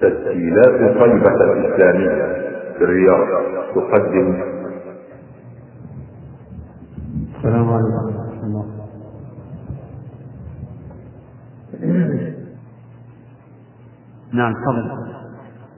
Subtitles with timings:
[0.00, 2.40] تسجيلات طيبة الإسلامية
[2.78, 3.26] في الرياض.
[3.74, 4.28] تقدم.
[7.36, 8.64] السلام عليكم ورحمة الله.
[14.32, 14.99] نعم تفضل.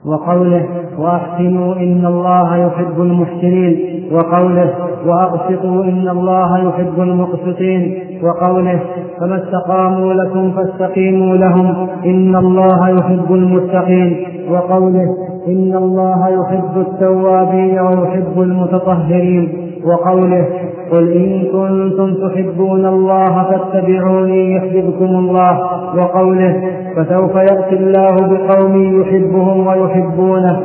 [0.05, 0.65] وقوله
[0.99, 4.69] واحسنوا إن الله يحب المحسنين وقوله
[5.05, 8.79] واقسطوا إن الله يحب المقسطين وقوله
[9.19, 15.07] فما استقاموا لكم فاستقيموا لهم إن الله يحب المتقين وقوله
[15.47, 19.49] إن الله يحب التوابين ويحب المتطهرين
[19.85, 20.45] وقوله
[20.93, 25.59] قل إن كنتم تحبون الله فاتبعوني يحببكم الله
[25.97, 26.63] وقوله
[26.95, 30.59] فسوف يأتي الله بقوم يحبهم ويحبونه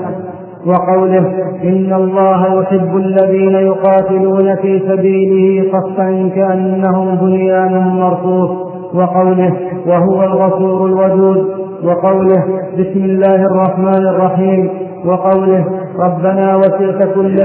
[0.66, 1.27] وقوله
[1.64, 8.50] إن الله يحب الذين يقاتلون في سبيله صفا كأنهم بنيان مرصوص
[8.94, 9.53] وقوله
[9.86, 11.47] وهو الغفور الودود
[11.84, 12.44] وقوله
[12.78, 14.70] بسم الله الرحمن الرحيم
[15.05, 15.64] وقوله
[15.98, 17.41] ربنا وسعت كل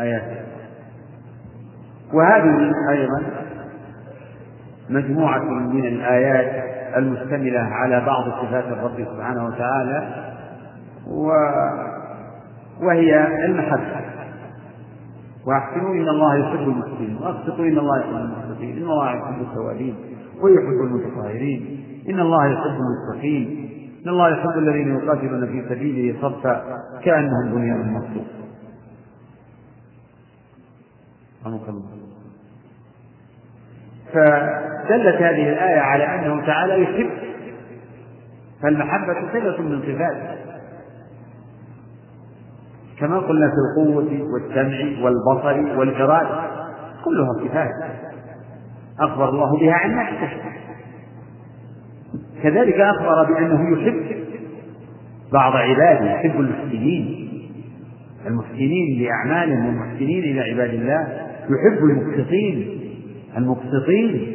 [0.00, 0.39] آيات
[2.12, 3.22] وهذه أيضا
[4.90, 10.24] مجموعة من الآيات المشتملة على بعض صفات الرب سبحانه وتعالى
[11.06, 11.30] و...
[12.86, 14.00] وهي المحبة.
[15.46, 19.94] وأحسنوا إن الله يحب المحسنين وأقسطوا إن الله يحب المقسطين إن الله يحب التوابين
[20.42, 23.70] ويحب المتطهرين إن الله يحب المتقين
[24.04, 26.64] إن الله يحب الذين يقاتلون في سبيله صفا
[27.04, 28.26] كأنهم بنيان مرصوص
[31.46, 31.99] رحمك الله
[34.12, 37.10] فدلت هذه الآية على أنه تعالى يحب.
[38.62, 40.40] فالمحبة صفة من صفاته
[43.00, 46.50] كما قلنا في القوة والسمع والبصر والإرادة
[47.04, 47.70] كلها صفات.
[49.00, 50.30] أخبر الله بها عن نفسه.
[52.42, 54.20] كذلك أخبر بأنه يحب
[55.32, 57.30] بعض عباده يحب المحسنين.
[58.26, 61.08] المحسنين لأعمالهم والمحسنين إلى عباد الله
[61.42, 62.79] يحب المقسطين.
[63.36, 64.32] المقسطين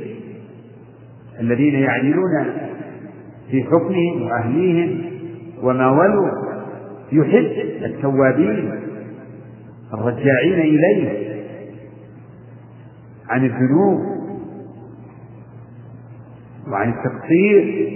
[1.40, 2.46] الذين يعدلون
[3.52, 5.02] في حكمهم وأهليهم
[5.64, 6.30] وما ولوا
[7.12, 7.52] يحب
[7.86, 8.72] التوابين
[9.94, 11.36] الرجاعين إليه
[13.30, 14.00] عن الذنوب
[16.72, 17.92] وعن التقصير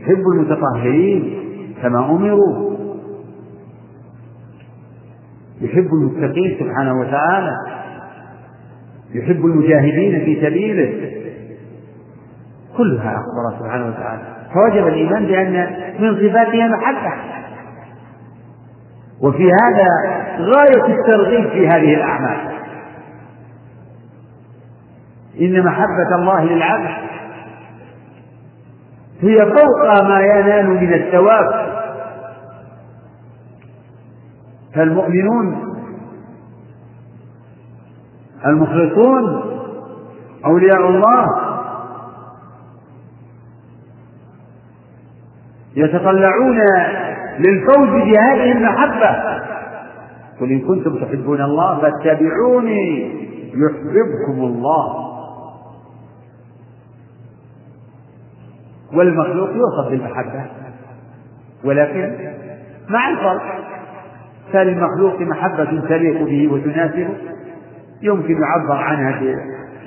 [0.00, 1.34] يحب المتطهرين
[1.82, 2.68] كما أمروا
[5.60, 7.56] يحب المتقين سبحانه وتعالى
[9.14, 11.18] يحب المجاهدين في سبيله.
[12.76, 14.22] كلها أخبر سبحانه وتعالى.
[14.54, 15.52] فوجب الإيمان بأن
[15.98, 17.12] من صفاتها محبة.
[19.20, 19.88] وفي هذا
[20.38, 22.38] غاية الترغيب في هذه الأعمال.
[25.40, 27.08] إن محبة الله للعبد
[29.20, 31.68] هي فوق ما ينال من الثواب.
[34.74, 35.67] فالمؤمنون
[38.46, 39.42] المخلصون
[40.44, 41.26] أولياء الله.
[45.76, 46.60] يتطلعون
[47.38, 49.38] للفوز بهذه المحبة.
[50.40, 53.12] قل إن كنتم تحبون الله فاتبعوني
[53.54, 55.08] يحببكم الله.
[58.94, 60.46] والمخلوق يوصف بالمحبة.
[61.64, 62.32] ولكن
[62.88, 63.42] مع الفرق
[64.52, 67.14] فللمخلوق محبة تليق به وتناسبه.
[68.02, 69.20] يمكن يعبر عنها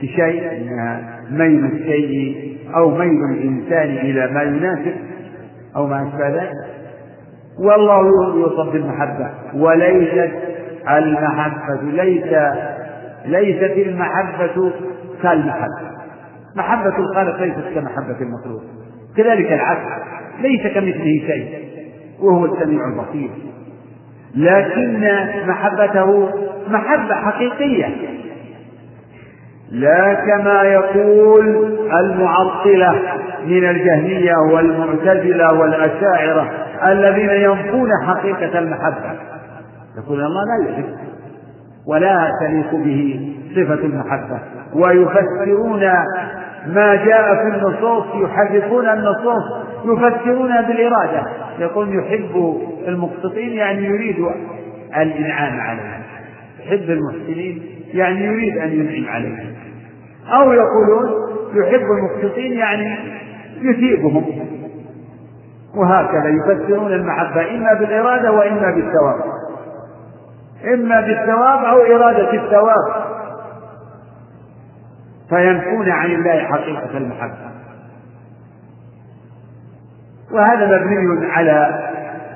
[0.02, 4.96] بشيء انها ميل الشيء أو ميل الإنسان إلى ما يناسب
[5.76, 6.52] أو ما أشبه ذلك.
[7.60, 8.00] والله
[8.40, 9.30] يوصف بالمحبة.
[9.56, 10.32] وليست
[10.90, 12.34] المحبة ليس
[13.26, 14.72] ليست المحبة
[15.24, 15.92] كالمحبة.
[16.56, 18.62] محبة الخالق ليست كمحبة المخلوق.
[19.18, 20.04] كذلك العكس
[20.42, 21.48] ليس كمثله شيء
[22.22, 23.30] وهو السميع البصير.
[24.36, 25.09] لكن
[25.47, 26.29] محبته
[26.70, 27.88] محبة حقيقية.
[29.72, 33.02] لا كما يقول المعطلة
[33.46, 36.50] من الجهمية والمعتزلة والأشاعرة
[36.88, 39.20] الذين ينفون حقيقة المحبة.
[39.97, 40.85] يقول الله لا يحب
[41.88, 44.40] ولا تليق به صفة المحبة.
[44.76, 45.82] ويفسرون
[46.67, 49.44] ما جاء في النصوص يحرفون النصوص
[49.86, 51.28] يفسرونها بالإرادة.
[51.60, 52.58] يقول يحب
[52.88, 54.26] المقسطين يعني يريد
[54.98, 56.02] الإنعام عليهم.
[56.60, 57.64] يحب المحسنين
[57.94, 59.54] يعني يريد أن ينعم عليهم.
[60.28, 61.10] أو يقولون
[61.54, 62.98] يحب المقسطين يعني
[63.62, 64.26] يثيبهم.
[65.76, 69.22] وهكذا يفسرون المحبة إما بالإرادة وإما بالثواب.
[70.74, 73.12] إما بالثواب أو إرادة الثواب.
[75.30, 77.51] فينفون عن الله حقيقة المحبة.
[80.34, 81.90] وهذا مبني على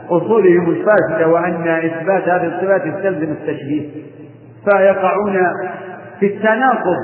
[0.09, 3.89] أصولهم الفاسدة وأن إثبات هذه الصفات يستلزم التشبيه
[4.71, 5.37] فيقعون
[6.19, 6.97] في التناقض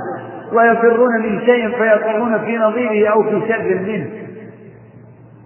[0.54, 4.10] ويفرون من شيء فيقعون في نظيره أو في شر منه.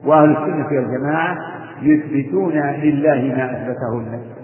[0.05, 1.37] وأهل السنة والجماعة
[1.81, 2.53] يثبتون
[2.83, 4.35] لله ما أثبته لنفسه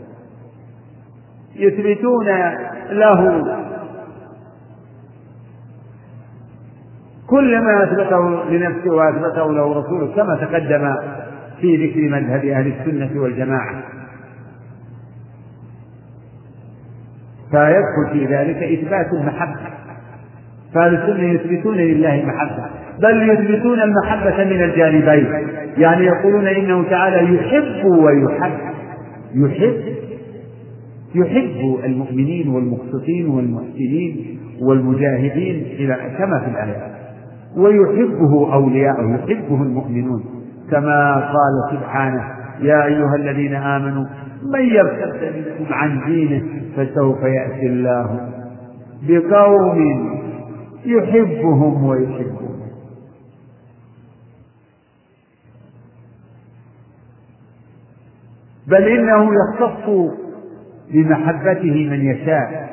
[1.56, 2.26] يثبتون
[2.90, 3.44] له
[7.32, 10.96] كل ما أثبته لنفسه وأثبته له رسوله كما تقدم
[11.62, 13.84] في ذكر مذهب أهل السنة والجماعة.
[17.52, 19.72] فيدخل في ذلك إثبات المحبة.
[20.74, 22.66] فأهل السنة يثبتون لله المحبة
[23.00, 25.48] بل يثبتون المحبة من الجانبين.
[25.78, 28.52] يعني يقولون إنه تعالى يحب ويحب.
[29.36, 29.82] يحب
[31.16, 37.01] يحب المؤمنين والمقسطين والمحسنين والمجاهدين إلى كما في الآيات.
[37.58, 40.24] ويحبه أولياءه يحبه المؤمنون.
[40.72, 42.24] كما قال سبحانه
[42.62, 44.06] يا أيها الذين آمنوا
[44.44, 46.44] من يرتد منكم عن دينه
[46.76, 48.30] فسوف يأتي الله
[49.08, 50.10] بقوم
[50.86, 52.62] يحبهم ويحبون
[58.68, 60.12] بل إنه يختص
[60.94, 62.72] بمحبته من يشاء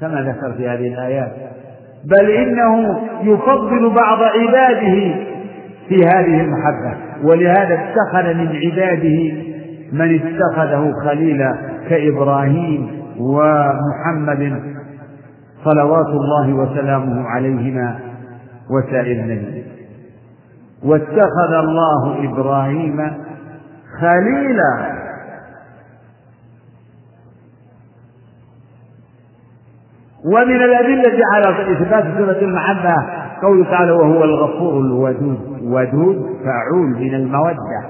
[0.00, 1.32] كما ذكر في هذه الآيات.
[2.04, 5.14] بل إنه يفضل بعض عباده
[5.88, 6.96] في هذه المحبة.
[7.24, 9.32] ولهذا اتخذ من عباده
[9.92, 11.54] من اتخذه خليلا
[11.88, 14.62] كإبراهيم ومحمد
[15.64, 17.98] صلوات الله وسلامه عليهما
[18.70, 19.64] وسائر النبي.
[20.84, 23.10] واتخذ الله إبراهيم
[24.00, 24.99] خليلا
[30.24, 32.94] ومن الأدلة على إثبات صفة المحبة
[33.42, 37.84] قوله تعالى وهو الغفور الودود ودود فعول من المودة.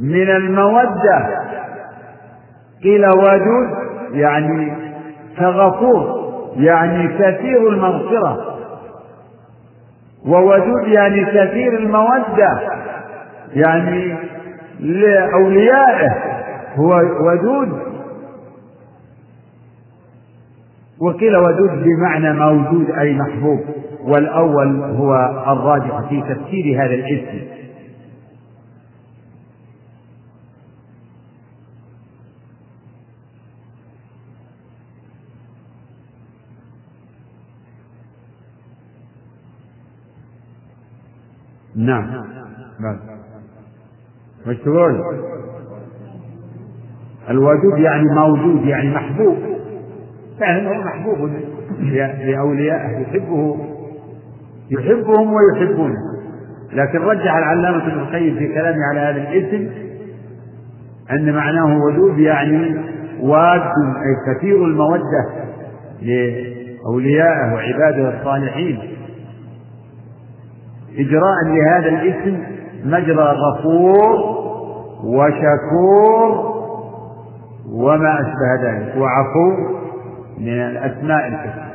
[0.00, 1.28] من المودة.
[2.82, 3.68] قيل ودود
[4.12, 4.72] يعني
[5.38, 6.20] كغفور
[6.56, 8.56] يعني كثير المغفرة.
[10.26, 12.60] وودود يعني كثير المودة
[13.54, 14.16] يعني
[14.80, 16.10] لأوليائه.
[16.76, 17.89] هو ودود
[21.00, 23.60] وقيل ودود بمعنى موجود أي محبوب
[24.04, 25.14] والأول هو
[25.52, 27.60] الراجح في تفسير هذا الاسم.
[41.76, 42.24] نعم.
[42.80, 42.98] نعم.
[44.46, 45.00] وش تقول؟
[47.30, 49.59] الودود يعني موجود يعني محبوب.
[50.40, 51.30] فعلا هو محبوب
[52.24, 53.56] لأوليائه يحبه
[54.70, 55.96] يحبهم ويحبونه.
[56.72, 59.70] لكن رجح العلامة ابن القيم في كلامه على هذا الاسم
[61.10, 62.76] أن معناه ودود يعني
[63.20, 65.26] واد أي كثير المودة
[66.02, 68.78] لأوليائه وعباده الصالحين.
[70.98, 72.38] إجراء لهذا الاسم
[72.84, 74.40] مجرى غفور
[75.04, 76.50] وشكور
[77.72, 78.96] وما أشبه ذلك.
[78.96, 79.79] وعفو
[80.40, 81.70] من الأسماء الحسنى.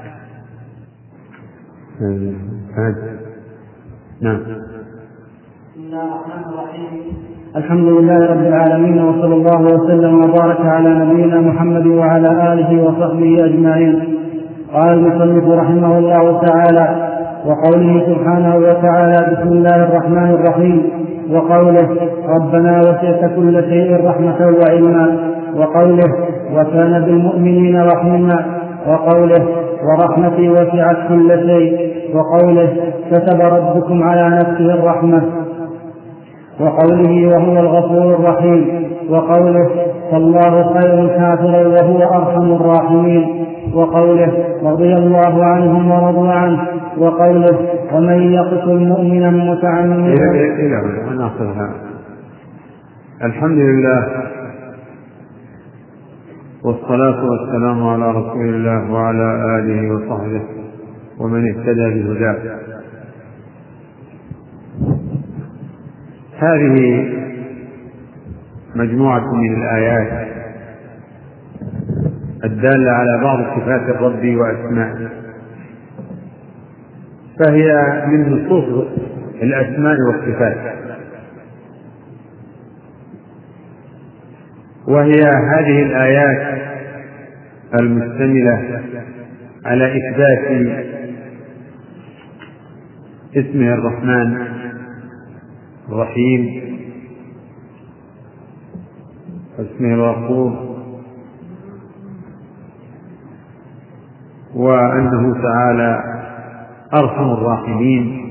[4.22, 4.38] نعم.
[4.38, 6.90] بسم الله الرحمن الرحيم
[7.56, 14.18] الحمد لله رب العالمين وصلى الله وسلم وبارك على نبينا محمد وعلى آله وصحبه أجمعين.
[14.74, 17.10] قال المصنف رحمه الله تعالى
[17.46, 20.90] وقوله سبحانه وتعالى بسم الله الرحمن الرحيم.
[21.32, 25.20] وقوله ربنا وسعت كل شيء رحمة وعلما.
[25.56, 28.55] وقوله وكان بالمؤمنين رحيما.
[28.88, 29.46] وقوله
[29.84, 32.70] ورحمتي وسعت كل شيء وقوله
[33.12, 35.22] كتب ربكم على نفسه الرحمة.
[36.60, 39.70] وقوله وهو الغفور الرحيم وقوله
[40.12, 43.46] فالله خير كافرا وهو أرحم الراحمين.
[43.74, 44.32] وقوله
[44.64, 46.60] رضي الله عنهم ورضوا عنه.
[46.98, 47.60] وقوله
[47.94, 50.14] ومن يقتل مؤمنا متعمدا.
[53.24, 54.25] الحمد لله
[56.66, 60.42] والصلاة والسلام على رسول الله وعلى آله وصحبه
[61.20, 62.38] ومن اهتدى بهداه.
[66.40, 67.08] هذه
[68.76, 70.28] مجموعة من الآيات
[72.44, 75.10] الدالة على بعض صفات الرب وأسمائه.
[77.40, 77.68] فهي
[78.08, 78.88] من نصوص
[79.42, 80.85] الأسماء والصفات.
[84.88, 86.58] وهي هذه الآيات
[87.80, 88.82] المشتملة
[89.66, 90.76] على إثبات
[93.36, 94.48] اسمه الرحمن
[95.90, 96.62] الرحيم
[99.60, 100.76] واسمه الغفور
[104.56, 106.00] وأنه تعالى
[106.94, 108.25] أرحم الراحمين.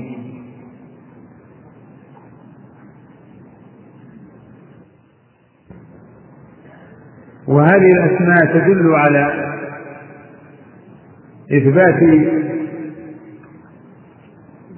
[7.47, 9.51] وهذه الأسماء تدل على
[11.51, 11.99] إثبات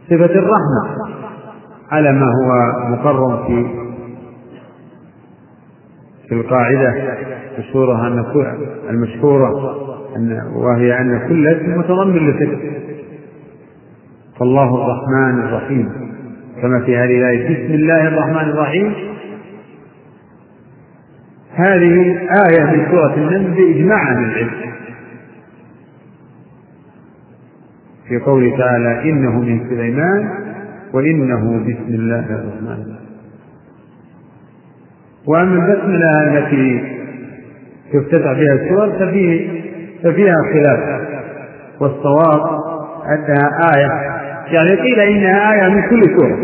[0.10, 1.08] صفة الرحمة
[1.92, 3.66] على ما هو مقرر في
[6.30, 6.94] في القاعدة
[7.58, 8.26] المشهورة أن
[8.90, 9.78] المشهورة
[10.16, 12.78] أن وهي أن كل اسم متضمن لصفة
[14.40, 15.90] فالله الرحمن الرحيم.
[16.62, 18.94] كما في هذه الآية بسم الله الرحمن الرحيم.
[21.58, 22.18] هذه
[22.50, 24.74] آية من سورة النمل بإجماع أهل العلم
[28.08, 30.30] في قوله تعالى إنه من سليمان
[30.94, 32.98] وإنه بسم الله الرحمن الرحيم.
[35.28, 36.98] وأما البسملة التي
[37.94, 39.62] تفتتح بها السور ففيه
[40.04, 41.02] ففيها خلاف.
[41.80, 42.42] والصواب
[43.06, 44.18] أنها آية.
[44.54, 46.38] يعني قيل إنها آية من كل سورة.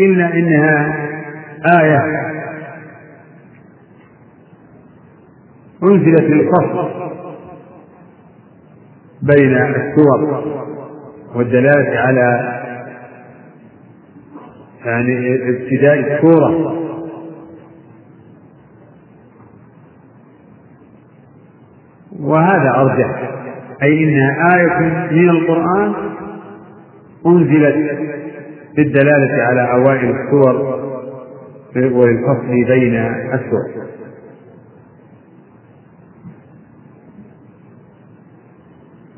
[0.00, 0.96] إلا إنها
[1.80, 2.27] آية
[5.82, 6.88] أنزلت للفصل
[9.22, 10.44] بين السور
[11.34, 12.58] والدلالة على
[14.84, 16.78] يعني ابتداء السورة
[22.20, 23.30] وهذا أرجح
[23.82, 24.78] أي إنها آية
[25.12, 25.94] من القرآن
[27.26, 27.98] أنزلت
[28.76, 30.78] بالدلالة على أوائل السور
[31.76, 32.94] وللفصل بين
[33.34, 33.88] السور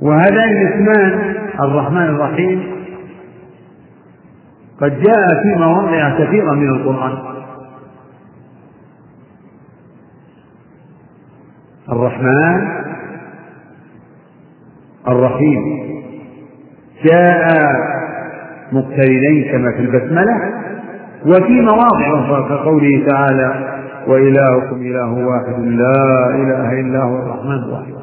[0.03, 2.63] وهذان الاسمان الرحمن الرحيم
[4.81, 7.19] قد جاء في مواضع كثيرة من القرآن.
[11.93, 12.69] الرحمن
[15.09, 15.91] الرحيم.
[17.05, 17.47] جاء
[18.73, 20.37] مقترنين كما في البسملة
[21.27, 28.00] وفي مواضع أخرى كقوله تعالى وإلهكم إله واحد لا إله إلا هو الرحمن الرحيم.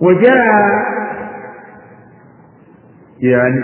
[0.00, 0.86] وجاء
[3.20, 3.60] يعني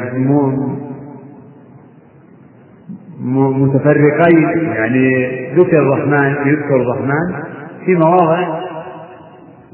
[3.25, 7.43] متفرقين يعني ذكر الرحمن يذكر الرحمن
[7.85, 8.61] في مواضع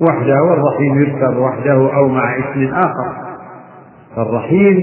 [0.09, 3.29] وحده والرحيم يذكر وحده أو مع اسم آخر.
[4.17, 4.77] فالرحيم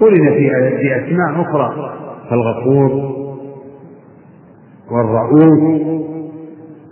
[0.00, 1.92] قرن في أسماء أخرى
[2.30, 2.90] كالغفور
[4.90, 5.80] والرؤوف.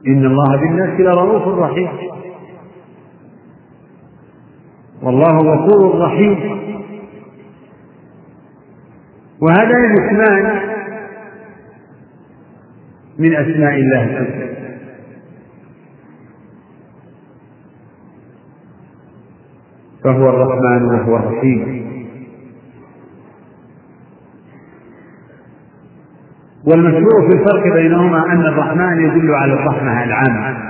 [0.06, 1.88] إن الله بالناس لرؤوف رحيم.
[5.02, 6.62] والله غفور رحيم.
[9.40, 10.60] وهذان الاسمان
[13.18, 14.52] من أسماء الله الحسنى.
[20.04, 21.82] فهو الرحمن وهو الرحيم.
[26.66, 30.62] والمشروع في الفرق بينهما أن الرحمن يدل على الرحمة العامة.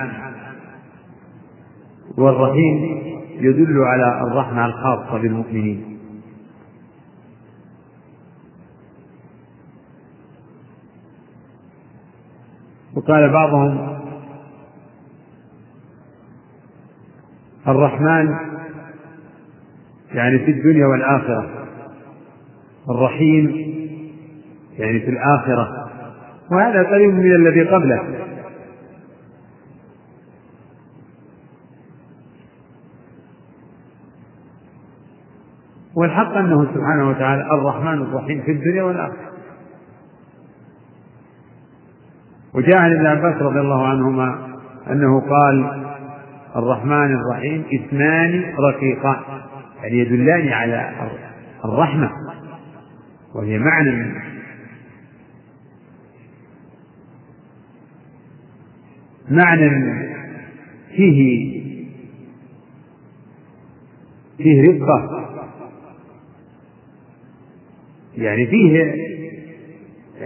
[2.19, 3.03] والرحيم
[3.35, 5.99] يدل على الرحمة الخاصة بالمؤمنين.
[12.97, 13.99] وقال بعضهم
[17.69, 18.37] الرحمن
[20.15, 21.51] يعني في الدنيا والآخرة
[22.91, 23.47] الرحيم
[24.79, 25.89] يعني في الآخرة.
[26.53, 28.22] وهذا قريب من الذي قبله.
[35.95, 39.33] والحق أنه سبحانه وتعالى الرحمن الرحيم في الدنيا والآخرة.
[42.55, 44.39] وجاء عن ابن عباس رضي الله عنهما
[44.91, 45.83] أنه قال
[46.57, 49.17] الرحمن الرحيم اسمان رقيقان
[49.83, 50.91] يعني يدلان على
[51.65, 52.11] الرحمة
[53.35, 54.15] وهي معنى
[59.31, 59.71] معنى
[60.97, 61.53] فيه
[64.39, 65.22] فيه رقة
[68.17, 68.95] يعني فيه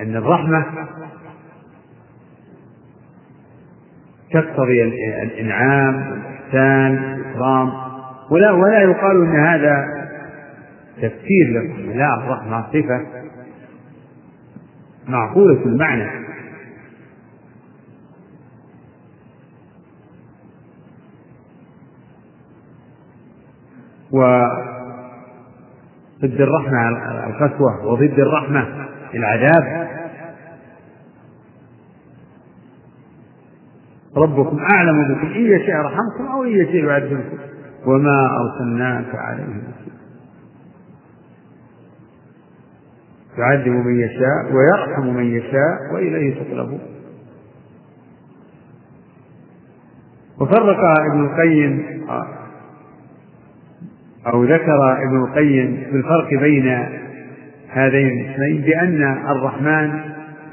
[0.02, 0.66] أن الرحمة
[4.32, 4.82] تقتضي
[5.22, 7.72] الإنعام والإحسان والإكرام
[8.30, 9.84] ولا ولا يقال أن هذا
[10.96, 11.90] تفسير لكم.
[11.98, 13.06] لا الرحمة صفة
[15.08, 16.26] معقولة المعنى.
[24.12, 24.20] و
[26.22, 26.88] ضد الرحمة
[27.26, 29.86] القسوة وضد الرحمة العذاب.
[34.16, 37.38] ربكم أعلم بكم إن يشاء رحمكم أو إن يشاء يعذبكم.
[37.86, 39.62] وما أرسلناك عليهم
[43.38, 46.80] يعذب من يشاء ويرحم من يشاء وإليه تقلبون.
[50.40, 50.80] وفرق
[51.10, 52.02] ابن القيم
[54.32, 56.88] أو ذكر ابن القيم بالفرق بين
[57.68, 60.00] هذين الاسمين بأن الرحمن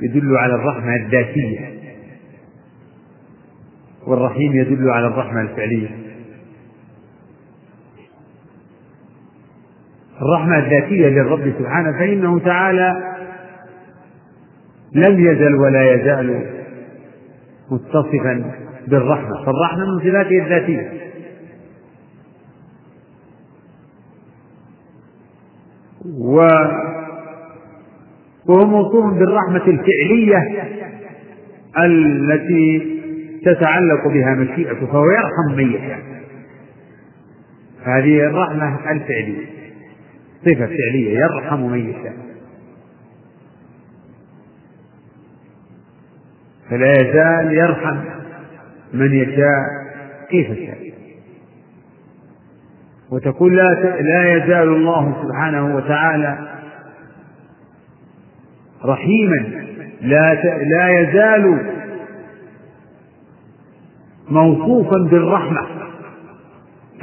[0.02, 1.74] يدل على الرحمة الذاتية
[4.08, 5.90] والرحيم يدل على الرحمة الفعلية.
[10.22, 13.14] الرحمة الذاتية للرب سبحانه فإنه تعالى
[14.94, 16.46] لم يزل ولا يزال
[17.72, 18.52] متصفا
[18.88, 21.04] بالرحمة فالرحمة من صفاته الذاتية
[26.06, 26.66] و وهو
[28.66, 30.64] موصوف بالرحمة الفعلية
[31.78, 32.94] التي
[33.46, 36.00] تتعلق بها مشيئته فهو يرحم من يشاء.
[37.84, 39.46] هذه الرحمة الفعلية
[40.42, 42.16] صفة فعلية يرحم من يشاء.
[46.70, 47.98] فلا يزال يرحم
[48.94, 49.66] من يشاء
[50.30, 50.83] كيف شاء
[53.14, 56.38] وتقول لا لا يزال الله سبحانه وتعالى
[58.86, 59.36] رحيما
[60.02, 61.74] لا لا يزال
[64.30, 65.68] موصوفا بالرحمة.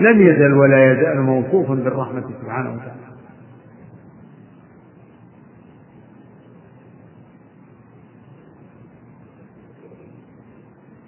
[0.01, 3.01] لم يزل ولا يزال موصوفا بالرحمة سبحانه وتعالى.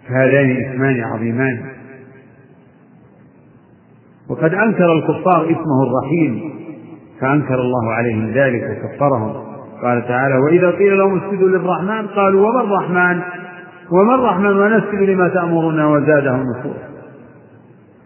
[0.06, 1.81] هذان اسمان عظيمان.
[4.32, 6.52] وقد أنكر الكفار اسمه الرحيم
[7.20, 9.32] فأنكر الله عليهم ذلك وكفرهم.
[9.82, 13.20] قال تعالى وإذا قيل لهم اسجدوا للرحمن قالوا وما الرحمن؟
[13.92, 16.92] وما الرحمن ونسجد لما تأمرنا وزادهم نفورا.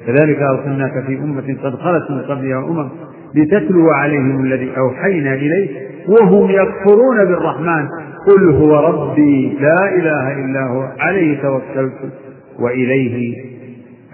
[0.07, 2.89] كذلك أرسلناك في أمة قد خلت من قبلها أمم
[3.35, 5.69] لتتلو عليهم الذي أوحينا إليه
[6.09, 7.89] وهم يكفرون بالرحمن.
[8.27, 12.12] قل هو ربي لا إله إلا هو عليه توكلت
[12.61, 13.35] وإليه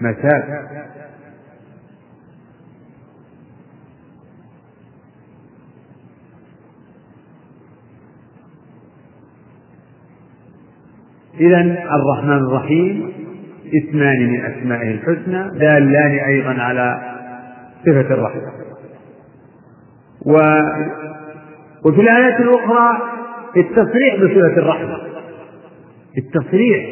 [0.01, 0.44] متاب.
[11.42, 11.61] إذا
[11.94, 13.12] الرحمن الرحيم
[13.74, 17.00] اسمان من أسمائه الحسنى دالان أيضا على
[17.87, 18.52] صفة الرحمة.
[20.26, 20.33] و
[21.85, 22.98] وفي الآيات الأخرى
[23.57, 24.98] التصريح بصفة الرحمة.
[26.18, 26.90] التصريح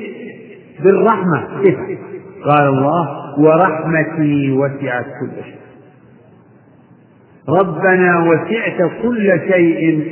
[0.80, 1.98] بالرحمة صفة.
[2.44, 3.08] قال الله
[3.40, 5.60] ورحمتي وسعت كل شيء.
[7.48, 10.04] ربنا وسعت كل شيء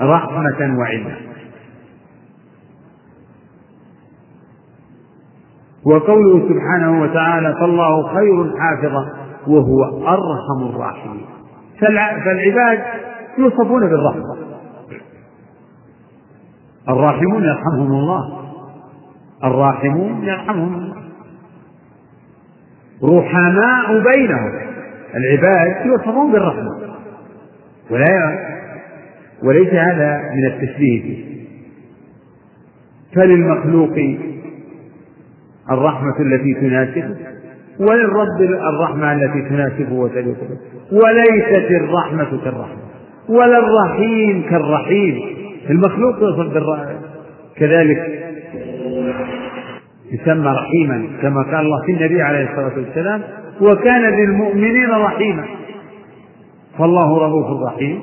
[0.00, 1.23] رحمة وعلما.
[5.86, 9.12] وقوله سبحانه وتعالى فالله خير حافظا
[9.46, 11.26] وهو أرحم الراحمين.
[12.24, 12.82] فالعباد
[13.38, 14.36] يوصفون بالرحمة.
[16.88, 18.40] الراحمون يرحمهم الله.
[19.44, 20.96] الراحمون يرحمهم الله.
[23.04, 24.52] رحماء بينهم.
[25.14, 26.70] العباد يوصفون بالرحمة.
[27.90, 28.38] ولا
[29.42, 31.02] وليس هذا من التشبيه.
[31.02, 31.34] فيه
[33.14, 33.94] فللمخلوق
[35.70, 37.16] الرحمة التي تناسبه
[37.80, 40.58] وللرب الرحمة التي تناسبه وتليق به
[40.92, 42.84] وليست الرحمة كالرحمة
[43.28, 45.22] ولا الرحيم كالرحيم.
[45.70, 46.98] المخلوق يوصف بالرحمة.
[47.56, 47.98] كذلك
[50.12, 53.22] يسمى رحيما كما قال الله في النبي عليه الصلاة والسلام
[53.60, 55.44] وكان بالمؤمنين رحيما.
[56.78, 58.02] فالله رؤوف رحيم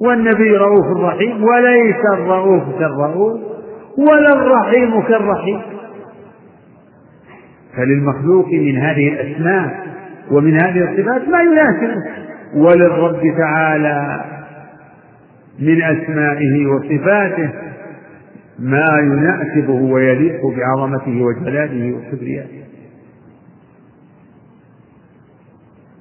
[0.00, 3.40] والنبي رؤوف رحيم وليس الرؤوف كالرؤوف
[3.98, 5.60] ولا الرحيم كالرحيم.
[7.76, 9.86] فللمخلوق من هذه الأسماء
[10.30, 12.02] ومن هذه الصفات ما يناسبه
[12.54, 14.24] وللرب تعالى
[15.58, 17.50] من أسمائه وصفاته
[18.58, 22.62] ما يناسبه ويليق بعظمته وجلاله وكبريائه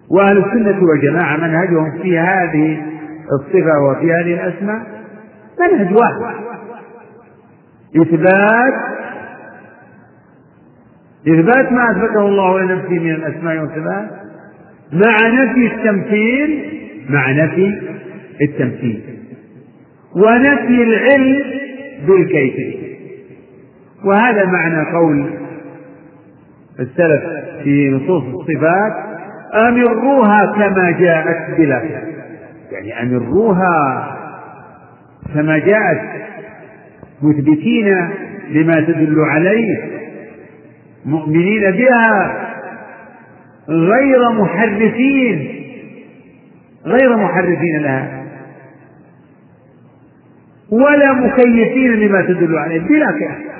[0.10, 2.84] وأهل السنة والجماعة منهجهم في هذه
[3.32, 4.82] الصفة وفي هذه الأسماء
[5.60, 6.36] منهج واحد.
[8.02, 8.74] إثبات
[11.28, 14.10] إثبات ما أثبته الله لنفسه من الأسماء والصفات
[14.94, 16.80] مع نفي التمثيل
[17.10, 17.82] مع نفي
[18.42, 19.02] التمثيل.
[20.16, 21.44] ونفي العلم
[22.08, 22.92] بالكيفية
[24.06, 25.26] وهذا معنى قول
[26.80, 27.24] السلف
[27.64, 28.94] في نصوص الصفات
[29.68, 31.82] أمروها كما جاءت بلا
[32.72, 34.08] يعني أمروها
[35.34, 36.02] كما جاءت
[37.22, 38.10] مثبتين
[38.50, 40.01] لما تدل عليه
[41.06, 42.38] مؤمنين بها
[43.70, 45.62] غير محرفين
[46.86, 48.22] غير محرفين لها.
[50.72, 53.52] ولا مكيفين لما تدل عليه بلا كيف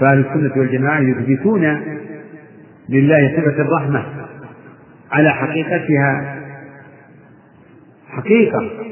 [0.00, 1.80] فأهل السنة والجماعة يثبتون
[2.88, 4.04] لله صفة الرحمة
[5.12, 6.42] على حقيقتها.
[8.08, 8.91] حقيقة.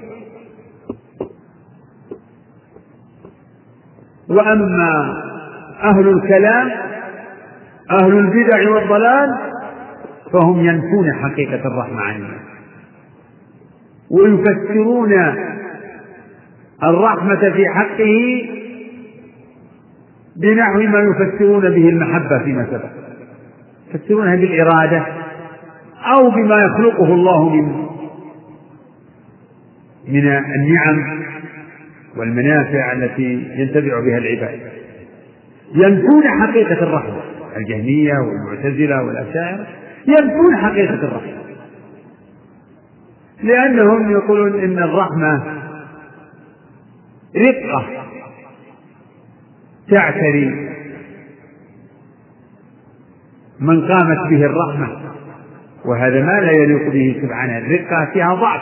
[4.30, 5.22] وأما
[5.82, 6.70] أهل الكلام
[7.90, 9.38] أهل البدع والضلال
[10.32, 12.50] فهم ينفون حقيقة الرحمة عن الناس
[14.10, 15.12] ويفسرون
[16.82, 18.44] الرحمة في حقه
[20.36, 22.90] بنحو ما يفسرون به المحبة فيما سبق.
[23.94, 25.06] يفسرونها بالإرادة
[26.16, 27.86] أو بما يخلقه الله من
[30.08, 31.20] من النعم.
[32.16, 34.60] والمنافع التي ينتفع بها العباد.
[35.74, 37.20] ينفون حقيقة الرحمة
[37.56, 39.66] الجهمية والمعتزلة والأشاعرة
[40.08, 41.40] ينفون حقيقة الرحمة
[43.42, 45.42] لأنهم يقولون إن الرحمة
[47.36, 47.86] رقة
[49.90, 50.70] تعتري
[53.60, 54.88] من قامت به الرحمة
[55.84, 58.60] وهذا ما لا يليق به سبحانه الرقة فيها ضعف.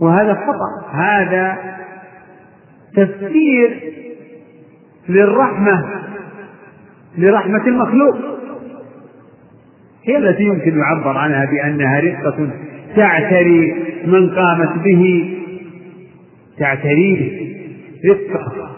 [0.00, 0.90] وهذا خطأ.
[0.92, 1.58] هذا
[2.96, 3.92] تفسير
[5.08, 6.02] للرحمة
[7.18, 8.16] لرحمة المخلوق.
[10.04, 12.50] هي التي يمكن يعبر عنها بأنها رقة
[12.96, 15.34] تعتري من قامت به.
[16.58, 17.52] تعتريه
[18.04, 18.76] رقة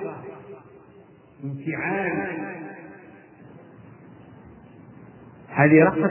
[1.45, 2.45] انفعال.
[5.51, 6.11] هذه رقة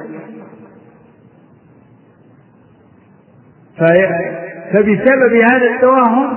[4.71, 6.29] فبسبب هذا التوهم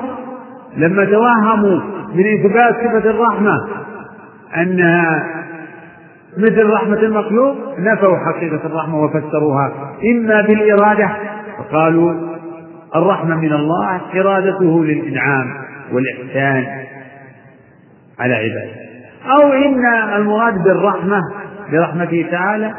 [0.76, 1.80] لما توهموا
[2.14, 3.68] من إثبات صفة الرحمة
[4.56, 5.26] أنها
[6.38, 9.72] مثل رحمة المخلوق نفوا حقيقة الرحمة وفسروها.
[10.04, 11.10] إما بالإرادة
[11.58, 12.14] فقالوا
[12.96, 15.54] الرحمة من الله إرادته للإنعام
[15.92, 16.66] والإحسان
[18.18, 18.86] على عباده.
[19.26, 19.86] أو إن
[20.16, 21.20] المراد بالرحمة
[21.72, 22.74] برحمته تعالى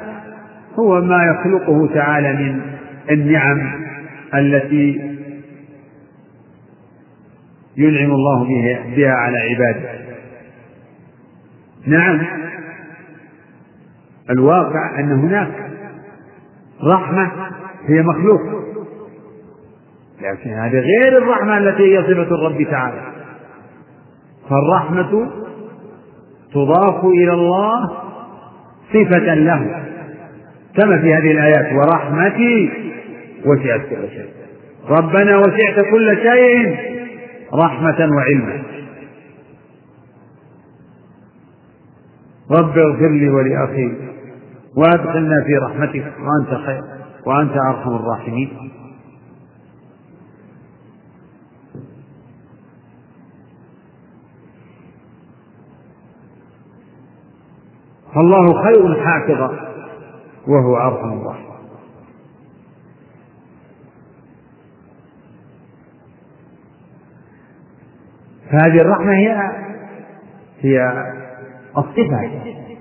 [0.79, 2.61] هو ما يخلقه تعالى من
[3.11, 3.71] النعم
[4.33, 5.16] التي
[7.77, 8.43] ينعم الله
[8.95, 9.89] بها على عباده.
[11.85, 12.21] نعم.
[14.29, 15.71] الواقع أن هناك
[16.83, 17.31] رحمة
[17.87, 18.41] هي مخلوق.
[20.21, 23.01] لكن هذه غير الرحمة التي هي صفة الرب تعالى.
[24.49, 25.31] فالرحمة
[26.53, 27.97] تضاف إلى الله
[28.93, 29.83] صفة له.
[30.77, 32.71] كما في هذه الآيات ورحمتي
[33.45, 34.29] وسعت كل شيء
[34.89, 36.86] ربنا وسعت كل شيء.
[37.53, 38.63] رحمة وعلما.
[42.51, 43.93] رب اغفر لي ولأخي
[44.75, 46.83] وأدخلنا في رحمتك وأنت خير
[47.25, 48.71] وأنت أرحم الراحمين.
[58.15, 59.51] فالله خير حافظا
[60.47, 61.46] وهو أرحم الراحمين.
[68.51, 69.51] فهذه الرحمة هي
[70.61, 71.03] هي
[71.77, 72.31] الصفة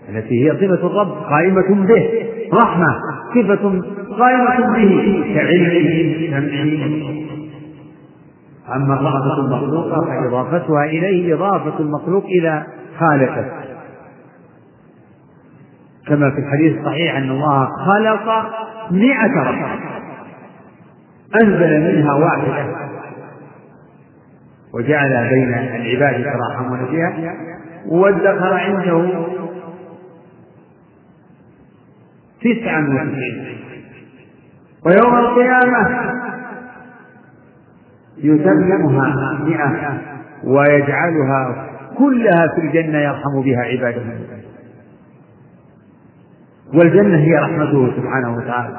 [0.09, 2.99] التي هي صفة الرب قائمة به رحمة
[3.35, 3.83] صفة
[4.19, 7.27] قائمة به كعلمه سمعه.
[8.77, 12.67] أما الرحمة المخلوقة فإضافتها إليه إضافة المخلوق إلى
[12.99, 13.45] خالقه.
[16.09, 18.47] كما في الحديث الصحيح أن الله خلق
[18.91, 19.79] مئة رحمة.
[21.43, 22.87] أنزل منها واحدة.
[24.77, 27.35] وجعل بين العباد يتراحمون فيها
[27.89, 29.27] وادخر عنده
[32.41, 33.57] تسعا وتسعين.
[34.87, 36.13] ويوم القيامة
[38.19, 39.99] يتممها مئة
[40.45, 41.67] ويجعلها
[41.99, 44.03] كلها في الجنة يرحم بها عباده.
[46.75, 48.77] والجنة هي رحمته سبحانه وتعالى.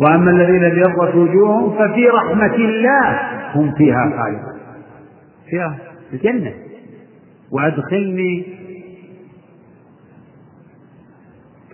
[0.00, 3.20] وأما الذين ابيضت وجوههم ففي رحمة الله
[3.54, 4.60] هم فيها خالدون.
[5.50, 5.78] فيها
[6.12, 6.52] الجنة.
[7.52, 8.44] وأدخلني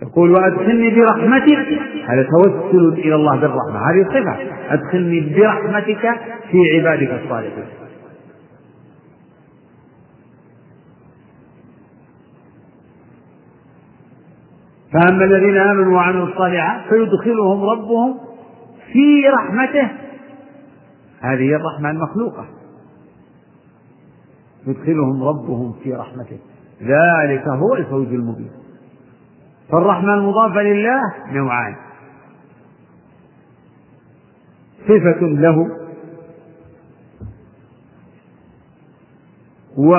[0.01, 1.79] يقول وأدخلني برحمتك.
[2.07, 3.79] هذا توسل إلى الله بالرحمة.
[3.89, 4.37] هذه صفة.
[4.73, 6.19] أدخلني برحمتك
[6.51, 7.80] في عبادك الصالحين.
[14.93, 18.19] فأما الذين آمنوا وعملوا الصالحات فيدخلهم ربهم
[18.93, 19.91] في رحمته.
[21.21, 22.45] هذه الرحمة المخلوقة.
[24.67, 26.39] يدخلهم ربهم في رحمته.
[26.81, 28.51] ذلك هو الفوز المبين.
[29.71, 31.01] فالرحمة المضافة لله
[31.31, 31.75] نوعان.
[34.87, 35.67] صفة له
[39.77, 39.95] و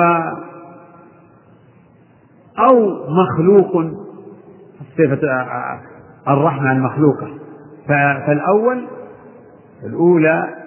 [2.59, 4.02] أو مخلوق
[4.97, 5.19] صفة
[6.27, 7.27] الرحمة المخلوقة
[7.87, 8.87] فالأول
[9.83, 10.63] الأولى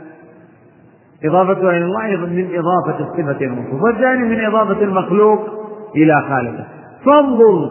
[1.24, 5.40] إضافتها إلى الله من إضافة الصفة الموصوف والثاني من إضافة المخلوق
[5.96, 6.66] إلى خالقه.
[7.04, 7.70] فانظر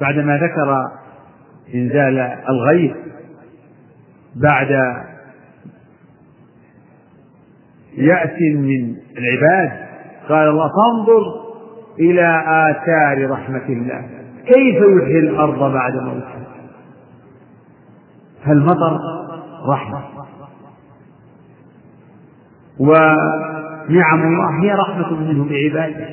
[0.00, 0.90] بعدما ذكر
[1.74, 2.18] إنزال
[2.48, 2.96] الغيث
[4.36, 4.70] بعد
[7.96, 9.86] يأس من العباد
[10.28, 11.22] قال الله فانظر
[12.00, 14.08] إلى آثار رحمة الله.
[14.46, 16.46] كيف يحيي الأرض بعد موتها؟
[18.44, 19.00] فالمطر
[19.68, 20.04] رحمة.
[22.78, 26.08] ونعم الله هي رحمة منه بعباده.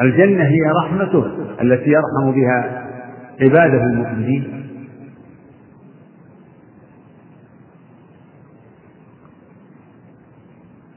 [0.00, 1.26] الجنة هي رحمته
[1.62, 2.86] التي يرحم بها
[3.40, 4.56] عباده المؤمنين.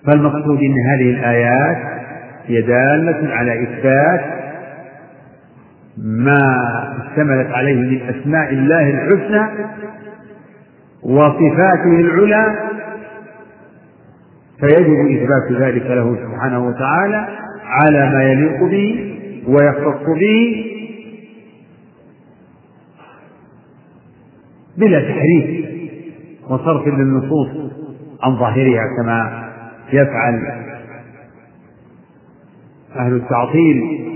[0.06, 2.00] فالمقصود إن هذه الآيات
[2.46, 4.39] هي دالة على إثبات
[6.04, 6.64] ما
[7.06, 9.50] اشتملت عليه من أسماء الله الحسنى
[11.04, 12.70] وصفاته العلى
[14.60, 17.28] فيجب إثبات ذلك له سبحانه وتعالى
[17.66, 19.16] على ما يليق به
[19.48, 20.66] ويختص به
[24.78, 25.66] بلا تحريف
[26.50, 27.50] وصرف للنصوص
[28.24, 29.50] عن ظاهرها كما
[29.94, 30.46] يفعل
[32.96, 34.09] أهل التعطيل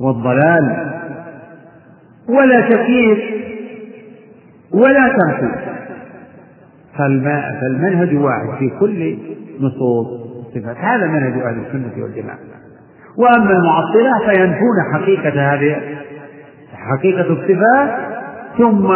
[0.00, 0.92] والضلال
[2.28, 3.18] ولا تكييف
[4.72, 5.68] ولا تمثيل
[7.60, 9.18] فالمنهج واحد في كل
[9.60, 10.06] نصوص
[10.46, 12.38] الصفات هذا منهج أهل السنة والجماعة.
[13.16, 15.76] وأما المعطلة فينفون حقيقة هذه
[16.74, 17.90] حقيقة الصفات
[18.58, 18.88] ثم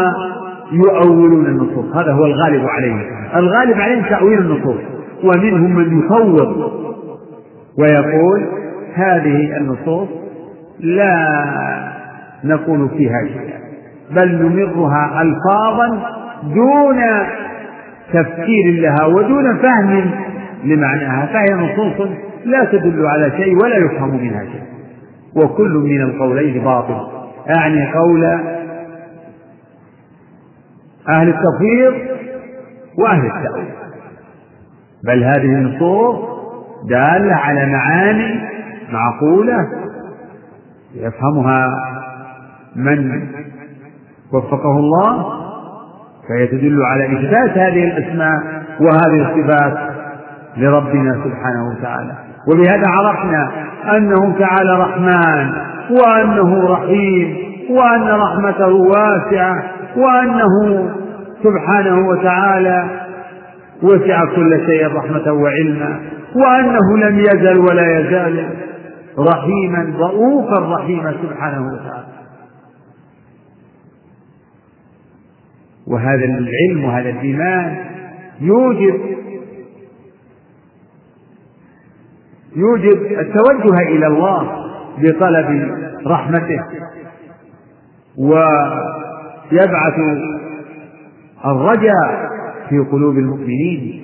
[0.73, 1.97] يؤولون النصوص.
[1.97, 3.03] هذا هو الغالب عليهم
[3.37, 4.81] الغالب عليهم تأويل النصوص.
[5.25, 6.73] ومنهم من يفوض
[7.79, 8.47] ويقول
[8.95, 10.09] هذه النصوص
[10.81, 11.39] لا
[12.45, 13.59] نقول فيها شيئا
[14.11, 16.03] بل نمرها ألفاظا
[16.43, 17.03] دون
[18.13, 20.11] تفكير لها ودون فهم
[20.65, 22.09] لمعناها فهي نصوص
[22.45, 24.63] لا تدل على شيء ولا يفهم منها شيء.
[25.37, 27.07] وكل من القولين باطل.
[27.57, 28.25] أعني قول
[31.09, 31.95] أهل التفويض
[32.99, 33.69] وأهل التأويل.
[35.07, 36.17] بل هذه النصوص
[36.89, 38.41] دالة على معاني
[38.93, 39.82] معقولة
[40.95, 41.67] يفهمها
[42.77, 43.23] من
[44.33, 45.43] وفقه الله
[46.29, 48.43] فهي تدل على إثبات هذه الأسماء
[48.81, 49.79] وهذه الصفات
[50.57, 52.13] لربنا سبحانه وتعالى.
[52.49, 53.51] وبهذا عرفنا
[53.97, 55.53] أنه تعالى رحمن
[55.91, 57.37] وأنه رحيم
[57.71, 59.63] وأن رحمته واسعة
[59.97, 60.89] وأنه
[61.43, 62.85] سبحانه وتعالى
[63.83, 66.01] وسع كل شيء رحمة وعلما
[66.37, 68.49] وأنه لم يزل ولا يزال.
[69.19, 72.13] رحيما رؤوفا رحيما سبحانه وتعالى.
[75.87, 77.85] وهذا العلم وهذا الإيمان
[78.41, 79.01] يوجب
[82.57, 84.67] يوجب التوجه إلى الله
[84.99, 86.65] بطلب رحمته
[88.19, 89.99] ويبعث
[91.45, 92.31] الرجاء
[92.69, 94.03] في قلوب المؤمنين.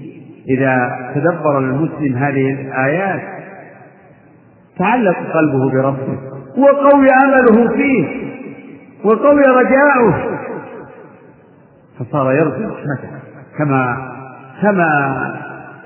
[0.49, 0.77] إذا
[1.15, 3.38] تدبر المسلم هذه الآيات
[4.79, 6.19] تعلق قلبه بربه.
[6.59, 8.07] وقوي أمله فيه.
[9.05, 10.39] وقوي رجاؤه
[11.99, 13.09] فصار يرجو رحمته.
[13.59, 14.13] كما
[14.63, 14.89] كما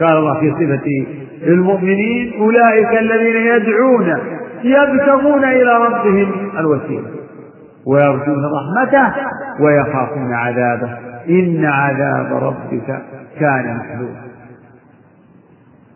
[0.01, 1.07] قال الله في صفة
[1.47, 4.19] المؤمنين أولئك الذين يدعون
[4.65, 7.11] يبتغون إلى ربهم الوسيلة.
[7.87, 9.13] ويرجون رحمته
[9.61, 10.99] ويخافون عذابه.
[11.29, 13.03] إن عذاب ربك
[13.41, 14.23] كان محذورا.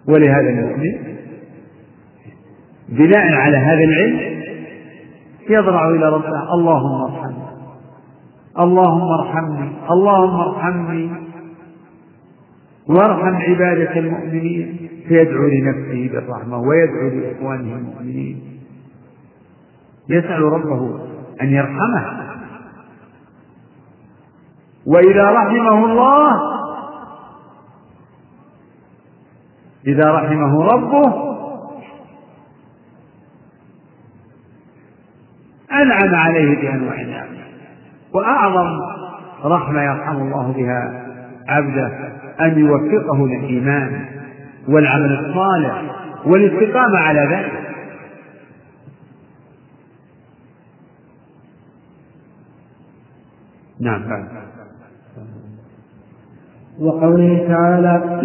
[0.09, 1.17] ولهذا المؤمن
[2.89, 4.43] بناء على هذا العلم
[5.51, 6.55] يضرع إلى ربه.
[6.55, 7.47] اللهم ارحمني.
[8.59, 9.73] اللهم ارحمني.
[9.91, 11.11] اللهم ارحمني.
[12.89, 14.89] وارحم عبادك المؤمنين.
[15.09, 18.61] فيدعو لنفسه بالرحمة ويدعو لإخوانه المؤمنين.
[20.09, 20.99] يسأل ربه
[21.43, 22.27] أن يرحمه.
[24.87, 26.57] وإذا رحمه الله
[29.87, 31.26] إذا رحمه ربه
[35.83, 37.27] أنعم عليه بأنواع النعم
[38.15, 38.81] وأعظم
[39.45, 41.07] رحمة يرحم الله بها
[41.49, 41.91] عبده
[42.41, 44.05] أن يوفقه للإيمان
[44.69, 45.83] والعمل الصالح
[46.27, 47.67] والاستقامة على ذلك.
[53.81, 54.29] نعم.
[56.81, 58.21] وقوله تعالى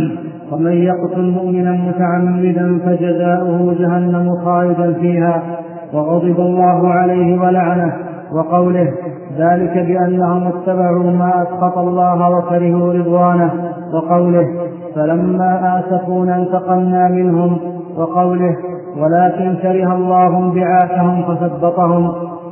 [0.52, 5.61] ومن يقتل مؤمنا متعمدا فجزاؤه جهنم خالدا فيها
[5.94, 7.94] وغضب الله عليه ولعنه
[8.34, 8.94] وقوله
[9.38, 13.52] ذلك بأنهم اتبعوا ما أسخط الله وكرهوا رضوانه
[13.94, 14.48] وقوله
[14.96, 17.58] فلما آسفونا انتقمنا منهم
[17.98, 18.56] وقوله
[18.98, 22.12] ولكن كره الله بعاثهم فثبطهم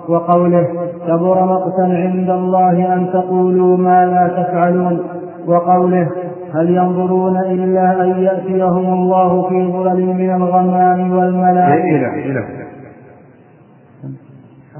[0.09, 0.67] وقوله
[1.07, 4.99] كبر مقتا عند الله أن تقولوا ما لا تفعلون
[5.47, 6.07] وقوله
[6.53, 12.68] هل ينظرون إلا أن يأتيهم الله في ظلل من الغمام والملائكة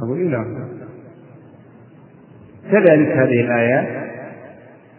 [0.04, 0.46] أو إلى
[2.72, 4.10] كذلك هذه الآيات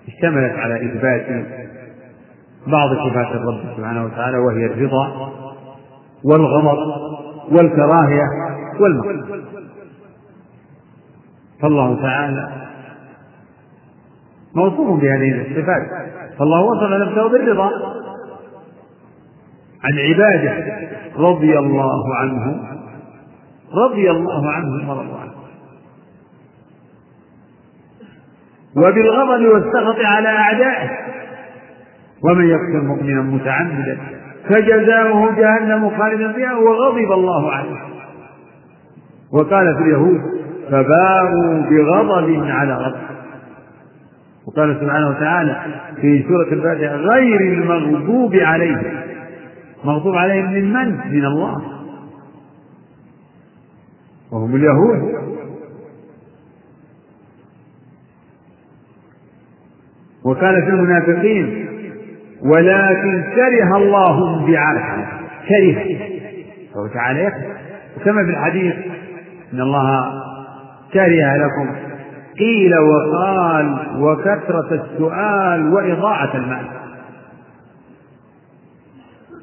[0.08, 1.46] اشتملت على إثبات
[2.66, 5.32] بعض صفات الرب سبحانه وتعالى وهي الرضا
[6.24, 6.78] والغضب
[7.50, 8.24] والكراهية
[8.80, 9.50] والمقت
[11.62, 12.60] فالله تعالى
[14.54, 15.82] موصوف بهذه الصفات.
[16.38, 17.70] فالله وصف نفسه بالرضا.
[19.84, 20.54] عن عباده
[21.16, 22.79] رضي الله عنهم
[23.74, 25.32] رضي الله عنهم ورضوا عنه.
[28.76, 30.90] وبالغضب والسخط على أعدائه.
[32.24, 33.98] ومن يقتل مؤمنا متعمدا
[34.48, 37.80] فجزاؤه جهنم خالدا فيها وغضب الله عليه
[39.32, 40.20] وقال في اليهود
[40.70, 43.00] فباءوا بغضب على غضب
[44.46, 45.56] وقال سبحانه وتعالى
[46.00, 48.82] في سورة الفاتحة غير المغضوب عليهم.
[49.84, 51.79] مغضوب عليهم من من؟ من الله.
[54.32, 55.20] وهم اليهود.
[60.24, 61.66] وكان في المنافقين
[62.42, 65.06] ولكن كره الله بعثهم
[65.48, 65.98] كره.
[66.74, 67.56] فهو تعالى يكره
[67.96, 68.74] وكما في الحديث
[69.52, 70.04] إن الله
[70.92, 71.90] كره لكم.
[72.38, 76.66] قيل وقال وكثرة السؤال وإضاعة المال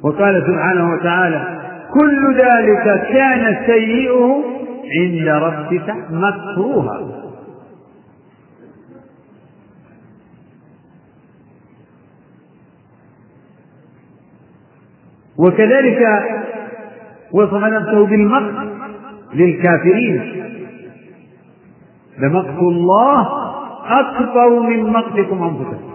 [0.03, 1.59] وقال سبحانه وتعالى
[1.93, 4.43] كل ذلك كان سيئه
[4.99, 7.23] عند ربك مكروها.
[15.37, 16.01] وكذلك
[17.31, 18.67] وصف نفسه بالمقت
[19.33, 20.43] للكافرين.
[22.19, 23.27] لمقت الله
[23.85, 25.87] أكبر من مقتكم أنفسكم.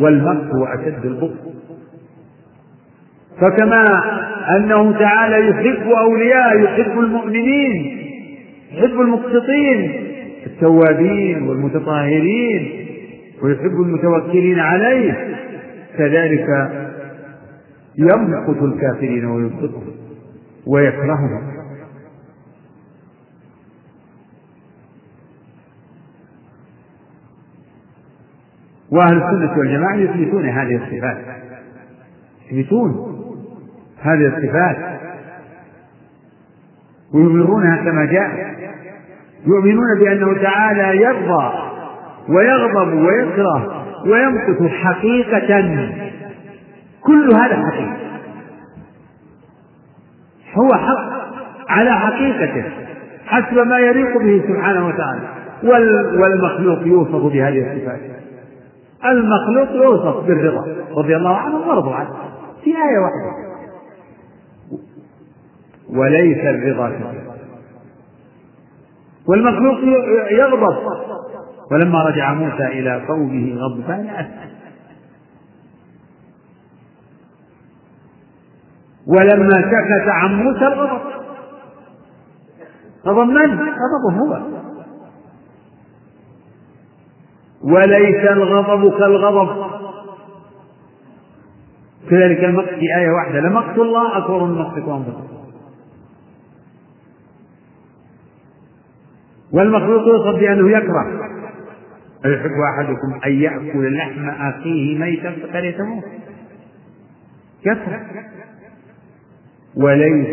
[0.00, 1.36] والمقت هو أشد البغض
[3.40, 3.84] فكما
[4.56, 7.97] أنه تعالى يحب أولياء يحب المؤمنين
[8.72, 10.08] يحب المقسطين
[10.46, 12.86] التوابين والمتطهرين
[13.42, 15.36] ويحب المتوكلين عليه.
[15.98, 16.46] كذلك
[17.98, 19.92] يمقت الكافرين ويبغضهم
[20.66, 21.58] ويكرههم.
[28.90, 31.18] وأهل السنة والجماعة يثبتون هذه الصفات.
[32.50, 33.18] يثبتون
[34.00, 34.97] هذه الصفات.
[37.14, 38.54] ويظهرونها كما جاء.
[39.46, 41.52] يؤمنون بأنه تعالى يرضى
[42.28, 45.90] ويغضب ويكره ويمقت حقيقة.
[47.02, 47.96] كل هذا حقيقة.
[50.54, 51.08] هو حق
[51.68, 52.64] على حقيقته
[53.26, 55.20] حسب ما يليق به سبحانه وتعالى.
[56.18, 58.00] والمخلوق يوصف بهذه الصفات.
[59.04, 60.66] المخلوق يوصف بالرضا
[60.96, 62.10] رضي الله عنه ورضوا عنه
[62.64, 63.47] في آية واحدة.
[65.88, 67.28] وليس الرضا كذلك
[69.28, 69.78] والمخلوق
[70.30, 70.76] يغضب.
[71.72, 74.26] ولما رجع موسى إلى قومه غضبان
[79.06, 81.00] ولما سكت عن موسى الغضب.
[83.06, 84.42] غضب من؟ غضبه هو.
[87.62, 89.66] وليس الغضب كالغضب.
[92.10, 93.40] كذلك المقت في آية واحدة.
[93.40, 95.37] لمقت الله أكبر من مقتكم أنفسكم
[99.52, 101.06] والمخلوق يوصف بأنه يكره.
[102.24, 106.02] أيحب أحدكم أن يأكل لحم أخيه ميتا فكرهتموه
[107.66, 108.00] يكره.
[109.76, 110.26] وليس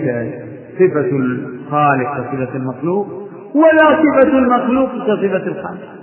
[0.80, 3.08] صفة الخالق كصفة المخلوق
[3.56, 5.96] ولا صفة المخلوق كصفة الخالق.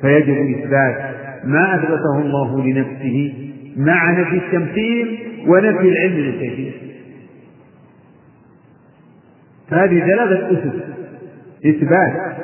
[0.00, 1.14] فيجب إثبات
[1.44, 3.34] ما أثبته الله لنفسه
[3.76, 6.72] مع نفي التمثيل ونفي العلم للكيفية
[9.70, 10.87] هذه ثلاثة أسس
[11.66, 12.36] إثبات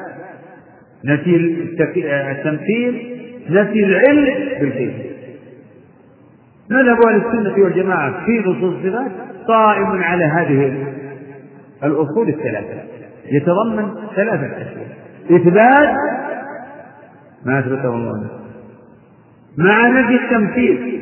[1.04, 1.36] نفي
[2.30, 4.24] التمثيل نفي العلم
[4.60, 5.14] بالكيفية
[6.70, 9.12] مذهب أهل السنة والجماعة في نصوص الصفات
[9.48, 10.86] قائم على هذه
[11.84, 12.82] الأصول الثلاثة.
[13.32, 14.86] يتضمن ثلاثة أشياء.
[15.30, 15.96] إثبات
[17.44, 18.30] ما أثبته الله.
[19.58, 21.00] مع نفي التمثيل.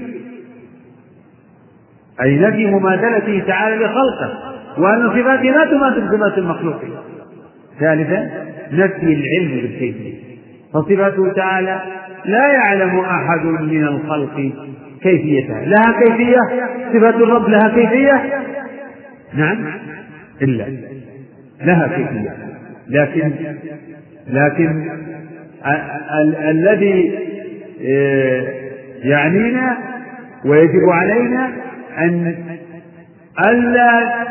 [2.23, 6.93] أي نفي مماثلته تعالى لخلقه وأن صفاته لا تماثل صفات المخلوقين.
[7.83, 8.31] ثالثا
[8.73, 10.15] نفي العلم بالكيفية
[10.75, 11.81] فصفاته تعالى
[12.25, 14.53] لا يعلم أحد من الخلق
[15.03, 15.65] كيفيتها.
[15.65, 16.39] لها كيفية؟
[16.93, 18.43] صفات الرب لها كيفية؟
[19.35, 19.65] نعم
[20.43, 20.67] إلا.
[21.65, 22.37] لها كيفية.
[22.89, 23.33] لكن
[24.31, 24.89] لكن
[26.49, 27.19] الذي
[29.05, 29.77] يعنينا
[30.45, 31.51] ويجب علينا
[31.99, 32.35] أن
[33.49, 34.23] ألا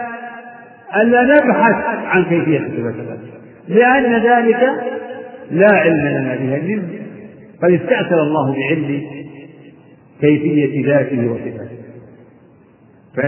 [1.01, 1.75] ألا نبحث
[2.05, 3.40] عن كيفية صفات الرب.
[3.71, 4.61] لأن ذلك
[5.51, 6.81] لا علم لنا بها
[7.63, 9.01] قد استأثر الله بعلم
[10.21, 11.81] كيفية ذاته وصفاته.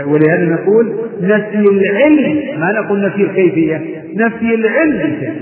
[0.07, 3.81] ولهذا نقول نفي العلم ما نقول نفي الكيفية
[4.15, 5.35] نفي العلم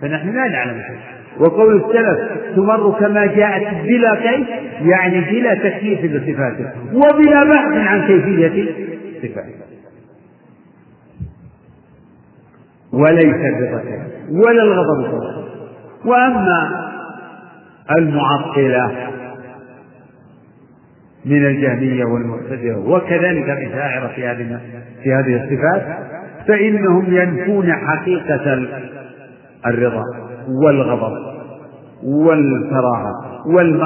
[0.00, 0.96] فنحن لا نعلم شيء
[1.40, 2.18] وقول السلف
[2.56, 4.48] تمر كما جاءت بلا كيف
[4.86, 8.72] يعني بلا تكييف لصفاته وبلا بحث عن كيفية
[9.22, 9.66] صفاته.
[12.92, 13.82] وليس الرضا
[14.30, 15.04] ولا الغضب.
[15.04, 15.46] كذلك
[16.04, 16.86] وأما
[17.98, 18.90] المعطلة
[21.24, 24.60] من الجهمية والمعتزلة وكذلك الأشاعرة في هذه
[25.02, 25.82] في هذه الصفات
[26.48, 28.68] فإنهم ينفون حقيقة
[29.66, 30.02] الرضا
[30.48, 31.36] والغضب
[32.04, 33.12] والكراهة
[33.46, 33.80] والم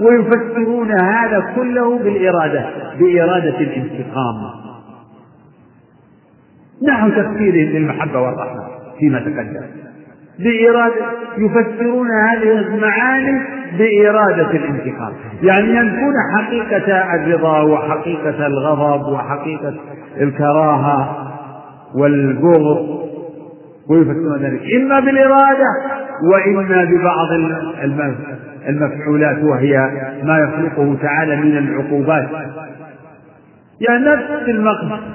[0.00, 2.66] ويفسرون هذا كله بالإرادة
[2.98, 4.62] بإرادة الانتقام.
[6.88, 8.68] نحو تفسيرهم للمحبة والرحمة
[8.98, 9.81] فيما تقدم.
[10.38, 11.06] بإرادة
[11.38, 13.40] يفسرون هذه المعاني
[13.78, 15.12] بإرادة الانتقام
[15.42, 19.74] يعني ينفون حقيقة الرضا وحقيقة الغضب وحقيقة
[20.20, 21.28] الكراهة
[21.94, 23.02] والبغض
[23.90, 24.60] ويفسرون ذلك.
[24.80, 25.66] إما بالإرادة
[26.32, 27.28] وإما ببعض
[28.68, 29.90] المفعولات وهي
[30.24, 32.28] ما يخلقه تعالى من العقوبات.
[33.88, 34.24] يعني نفس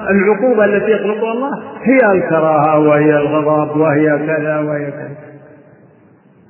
[0.10, 5.18] العقوبة التي يخلقها الله هي الكراهة وهي الغضب وهي كذا وهي كذا.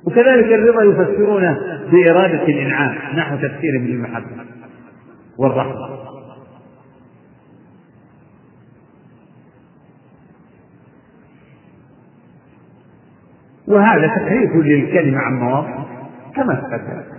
[0.06, 1.58] وكذلك الرضا يفسرونه
[1.92, 4.44] بإرادة الإنعام نحو تفسير بالمحبة
[5.38, 5.98] والرحمة.
[13.68, 15.84] وهذا تحريف للكلمة عن مواضع
[16.36, 17.17] كما تقدم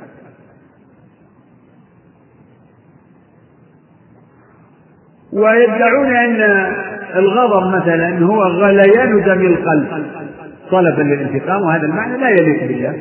[5.34, 6.72] ويدعون أن
[7.16, 10.06] الغضب مثلا هو غليان دم القلب.
[10.72, 12.98] طلبا للانتقام وهذا المعنى لا يليق بالله.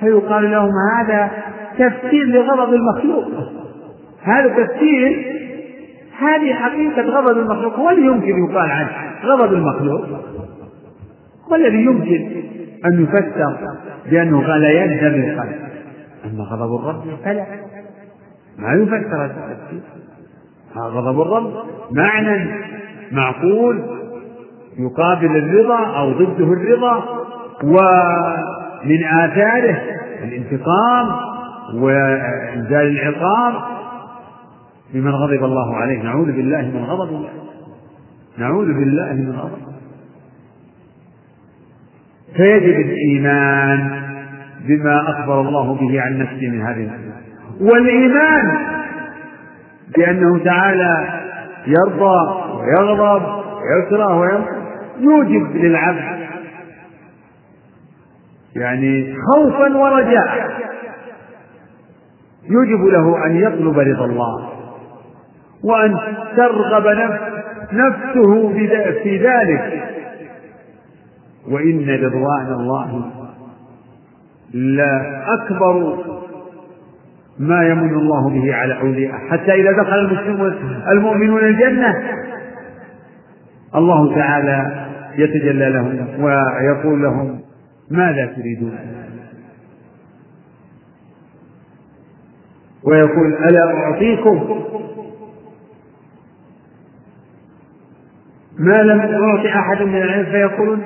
[0.00, 1.30] فيقال لهم هذا
[1.78, 3.24] تفسير لغضب المخلوق.
[4.22, 5.38] هذا تفسير
[6.18, 7.74] هذه حقيقة غضب المخلوق.
[7.74, 8.90] هو اللي يمكن يقال عنه
[9.24, 10.06] غضب المخلوق.
[11.48, 12.30] هو الذي يمكن
[12.86, 13.56] أن يفسر
[14.10, 15.56] بأنه غليان دم القلب.
[16.24, 17.46] أما غضب الرب فلا.
[18.58, 20.07] ما يفسر هذا التفسير.
[20.76, 21.52] غضب الرب.
[21.92, 22.50] معنى
[23.12, 23.82] معقول
[24.78, 27.04] يقابل الرضا أو ضده الرضا
[27.64, 29.82] ومن آثاره
[30.24, 31.06] الانتقام
[31.74, 33.54] وإنزال العقاب
[34.94, 36.02] لمن غضب الله عليه.
[36.02, 37.08] نعوذ بالله من غضب.
[37.08, 37.28] الله
[38.38, 39.68] نعوذ بالله من غضب.
[42.36, 44.08] فيجب الإيمان
[44.68, 46.90] بما أخبر الله به عن نفسه من هذه
[47.60, 48.56] والإيمان
[49.96, 51.20] بأنه تعالى
[51.66, 53.22] يرضى ويغضب
[53.62, 54.48] ويكره
[55.00, 56.18] يوجب للعبد
[58.56, 60.48] يعني خوفا ورجاء.
[62.50, 64.48] يوجب له أن يطلب رضا الله
[65.64, 65.98] وأن
[66.36, 66.86] ترغب
[67.72, 68.52] نفسه
[69.02, 69.84] في ذلك.
[71.50, 73.10] وإن رضوان الله
[74.54, 75.98] لا أكبر
[77.38, 80.52] ما يمن الله به على أولياء حتى إذا دخل المسلمون
[80.88, 81.94] المؤمنون الجنة.
[83.74, 84.86] الله تعالى
[85.16, 87.40] يتجلى لهم ويقول لهم
[87.90, 88.78] ماذا تريدون؟
[92.84, 94.64] ويقول ألا أعطيكم؟
[98.58, 100.82] ما لم أعطي أحد من العلم؟ فيقولون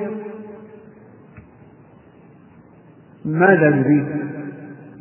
[3.25, 4.05] ماذا نريد؟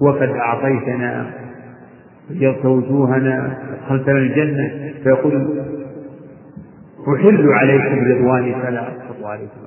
[0.01, 1.42] وقد أعطيتنا
[2.31, 5.63] غيرت وجوهنا أدخلتنا الجنة فيقول
[7.17, 9.61] أحل عليكم رضواني فلا أسخط عليكم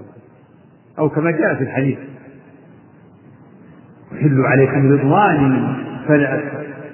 [0.99, 1.97] أو كما جاء في الحديث
[4.13, 5.75] أحل عليكم رضواني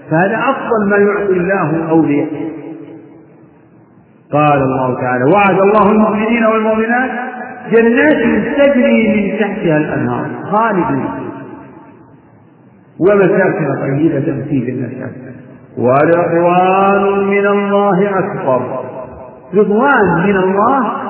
[0.10, 2.52] فهذا أفضل ما يعطي الله أولياء.
[4.32, 7.12] قال الله تعالى وعد الله المؤمنين والمؤمنات
[7.72, 8.24] جنات
[8.58, 11.06] تجري من تحتها الأنهار خالدين
[13.00, 15.12] ومساكن طيبة في جنات.
[15.78, 18.62] ورضوان من الله أكبر.
[19.54, 21.02] رضوان من الله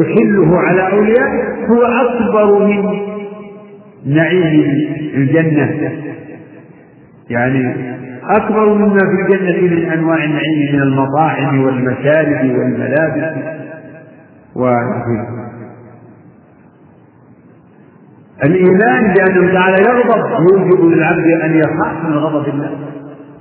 [0.00, 2.82] يحله على أوليائه هو أكبر من
[4.06, 4.70] نعيم
[5.14, 5.92] الجنة.
[7.30, 7.74] يعني
[8.30, 13.34] أكبر مما في الجنة من أنواع النعيم من المطاعم والمشارب والملابس.
[18.44, 20.22] الإيمان بأنه تعالى يغضب
[20.52, 22.70] يوجب للعبد أن يخاف من غضب الله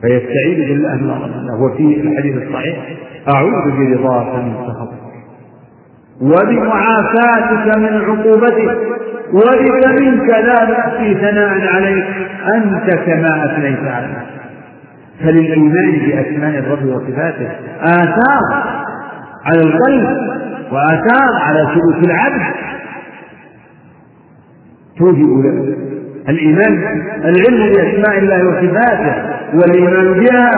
[0.02, 1.56] فيستعيذ بالله من غضب الله.
[1.64, 2.78] وفي الحديث الصحيح
[3.36, 5.04] أعوذ برضاك من سخطك
[6.22, 8.78] وبمعافاتك من عقوبتك
[9.34, 12.06] وبك منك لا نأتي ثناء عليك
[12.56, 14.44] أنت كما أثنيت على نفسك.
[15.24, 17.50] فللإيمان بأسماء الرب وصفاته
[17.82, 18.44] آثار
[19.46, 20.18] على القلب
[20.72, 22.42] وآثار على سلوك العبد.
[24.98, 25.46] توجب
[26.30, 29.16] الإيمان العلم بأسماء الله وصفاته
[29.54, 30.52] والإيمان بها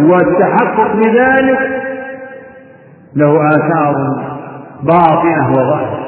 [0.00, 1.58] والتحقق بذلك
[3.16, 3.94] له آثار
[4.82, 6.06] باطنة وظاهرة.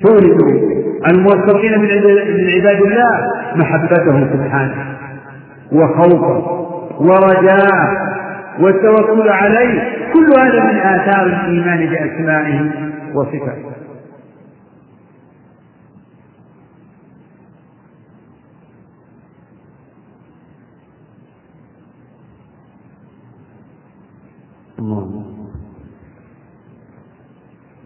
[0.00, 0.36] تورث
[1.10, 1.88] الموفقين من
[2.56, 4.96] عباد الله محبته سبحانه
[5.72, 6.66] وخوفه
[6.98, 8.12] ورجاءه
[8.60, 9.82] والتوكل عليه.
[10.12, 12.70] كل هذا من آثار الإيمان بأسمائه
[13.14, 13.71] وصفاته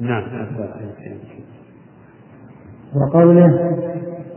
[0.01, 0.23] نعم.
[2.97, 3.77] وقوله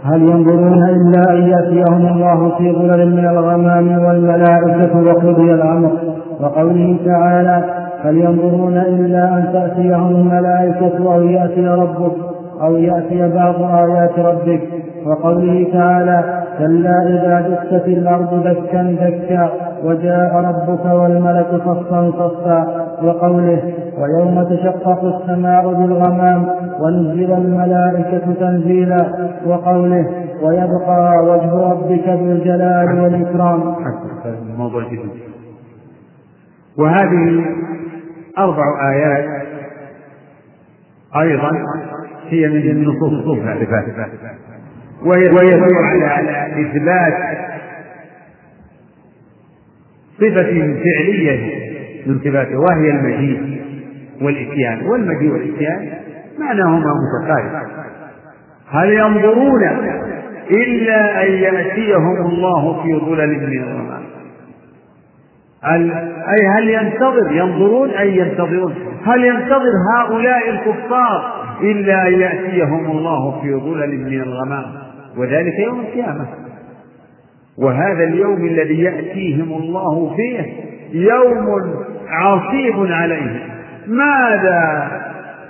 [0.03, 5.91] هل ينظرون إلا أن يأتيهم الله في ظلل من الغمام والملائكة وقضي الأمر.
[6.39, 12.15] وقوله تعالى هل ينظرون إلا أن تأتيهم الملائكة أو يأتي ربك
[12.61, 14.61] أو يأتي بعض آيات ربك.
[15.05, 19.68] وقوله تعالى كلا إذا دكت الأرض دكا دكا.
[19.83, 26.47] وجاء ربك والملك صفا صفا وقوله ويوم تشقق السماء بالغمام
[26.79, 30.05] ونزل الملائكة تنزيلا وقوله
[30.41, 33.75] ويبقى وجه ربك ذو الجلال والإكرام.
[34.57, 35.09] موضوع جديد.
[36.77, 37.45] وهذه
[38.37, 39.25] أربع آيات
[41.15, 41.51] أيضا
[42.29, 43.37] هي من النصوص.
[45.05, 47.13] الصفة ويدل على إثبات
[50.19, 50.51] صفة
[50.83, 51.69] فعلية
[52.05, 53.61] من صفاته وهي المجيء
[54.21, 54.85] والإتيان.
[54.87, 55.89] والمجيء والإتيان
[56.39, 57.67] معناهما متقارب.
[58.71, 59.63] هل ينظرون
[60.51, 64.03] إلا أن يأتيهم الله في ظلل من الغمام
[66.29, 73.55] أي هل ينتظر ينظرون أي ينتظرون؟ هل ينتظر هؤلاء الكفار إلا أن يأتيهم الله في
[73.55, 74.65] ظلل من الغمام؟
[75.17, 76.27] وذلك يوم القيامة.
[77.63, 80.45] وهذا اليوم الذي يأتيهم الله فيه
[80.93, 81.73] يوم
[82.07, 83.39] عصيب عليهم.
[83.87, 84.91] ماذا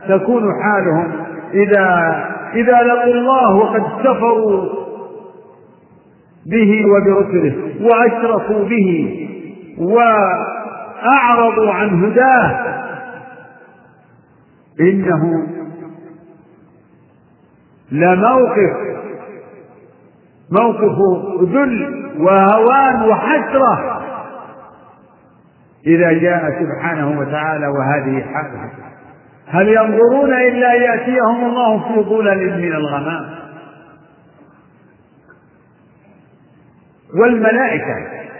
[0.09, 1.11] تكون حالهم
[1.53, 2.15] إذا
[2.55, 4.69] إذا لقوا الله وقد كفروا
[6.45, 9.19] به وبرسله وأشركوا به
[9.79, 12.79] وأعرضوا عن هداه؟
[14.79, 15.47] إنه
[17.91, 18.73] لموقف
[20.51, 20.97] موقف
[21.41, 23.99] ذل وهوان وحسرة.
[25.87, 28.69] إذا جاء سبحانه وتعالى وهذه حالة
[29.47, 33.39] هل ينظرون إلا يأتيهم الله في ظلل من الغمام؟
[37.21, 37.95] والملائكة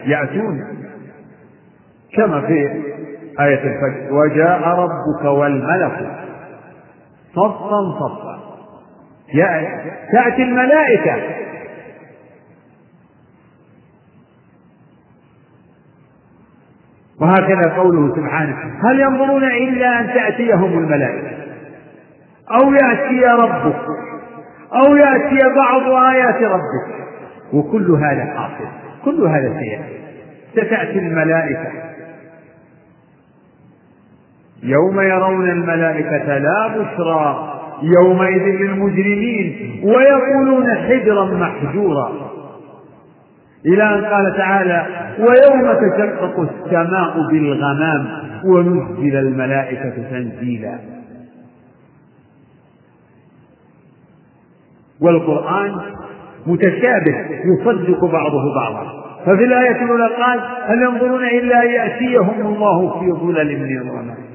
[0.05, 0.63] يأتون
[2.15, 2.53] كما في
[3.39, 6.11] آية الفجر وجاء ربك والملك
[7.35, 8.39] صفا صفا.
[10.11, 11.15] تأتي الملائكة
[17.21, 21.37] وهكذا قوله سبحانه هل ينظرون إلا أن تأتيهم الملائكة؟
[22.51, 23.85] أو يأتي ربك؟
[24.73, 26.99] أو يأتي بعض آيات ربك؟
[27.53, 28.67] وكل هذا حاصل
[29.05, 29.99] كل هذا سيأتي.
[30.51, 31.71] ستأتي الملائكة.
[34.63, 42.28] يوم يرون الملائكة لا بشرى يومئذ للمجرمين ويقولون حجرا محجورا.
[43.65, 44.85] إلى أن قال تعالى
[45.19, 48.07] ويوم تشقق السماء بالغمام
[48.45, 50.79] ونزل الملائكة تنزيلا.
[55.01, 55.75] والقرآن
[56.47, 58.99] متشابه يصدق بعضه بعضا.
[59.25, 64.29] ففي الآية الأولى قال هل ينظرون إلا أن يأتيهم الله في ظلل من الغمام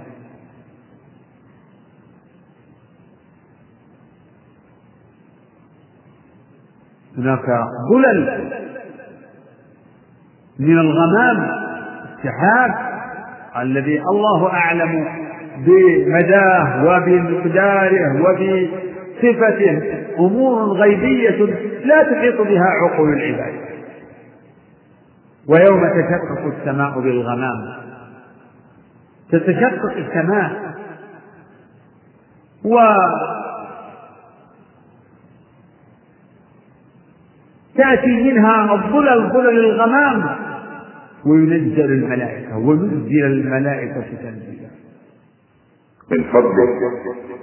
[7.19, 7.47] هناك
[7.91, 8.53] ظلل
[10.59, 11.51] من الغمام
[12.05, 12.75] السحاب
[13.57, 15.09] الذي الله أعلم
[15.59, 19.83] بمداه وبمقداره وبصفته.
[20.19, 21.45] أمور غيبية
[21.85, 23.55] لا تحيط بها عقول العباد.
[25.49, 27.77] ويوم تشقق السماء بالغمام.
[29.33, 30.75] تتشقق السماء.
[32.65, 32.79] و
[37.77, 40.44] تأتي منها الظلل ظلل الغمام.
[41.27, 44.71] وينزل الملائكة ونزل الملائكة تنزيلا
[46.11, 46.79] من فضلك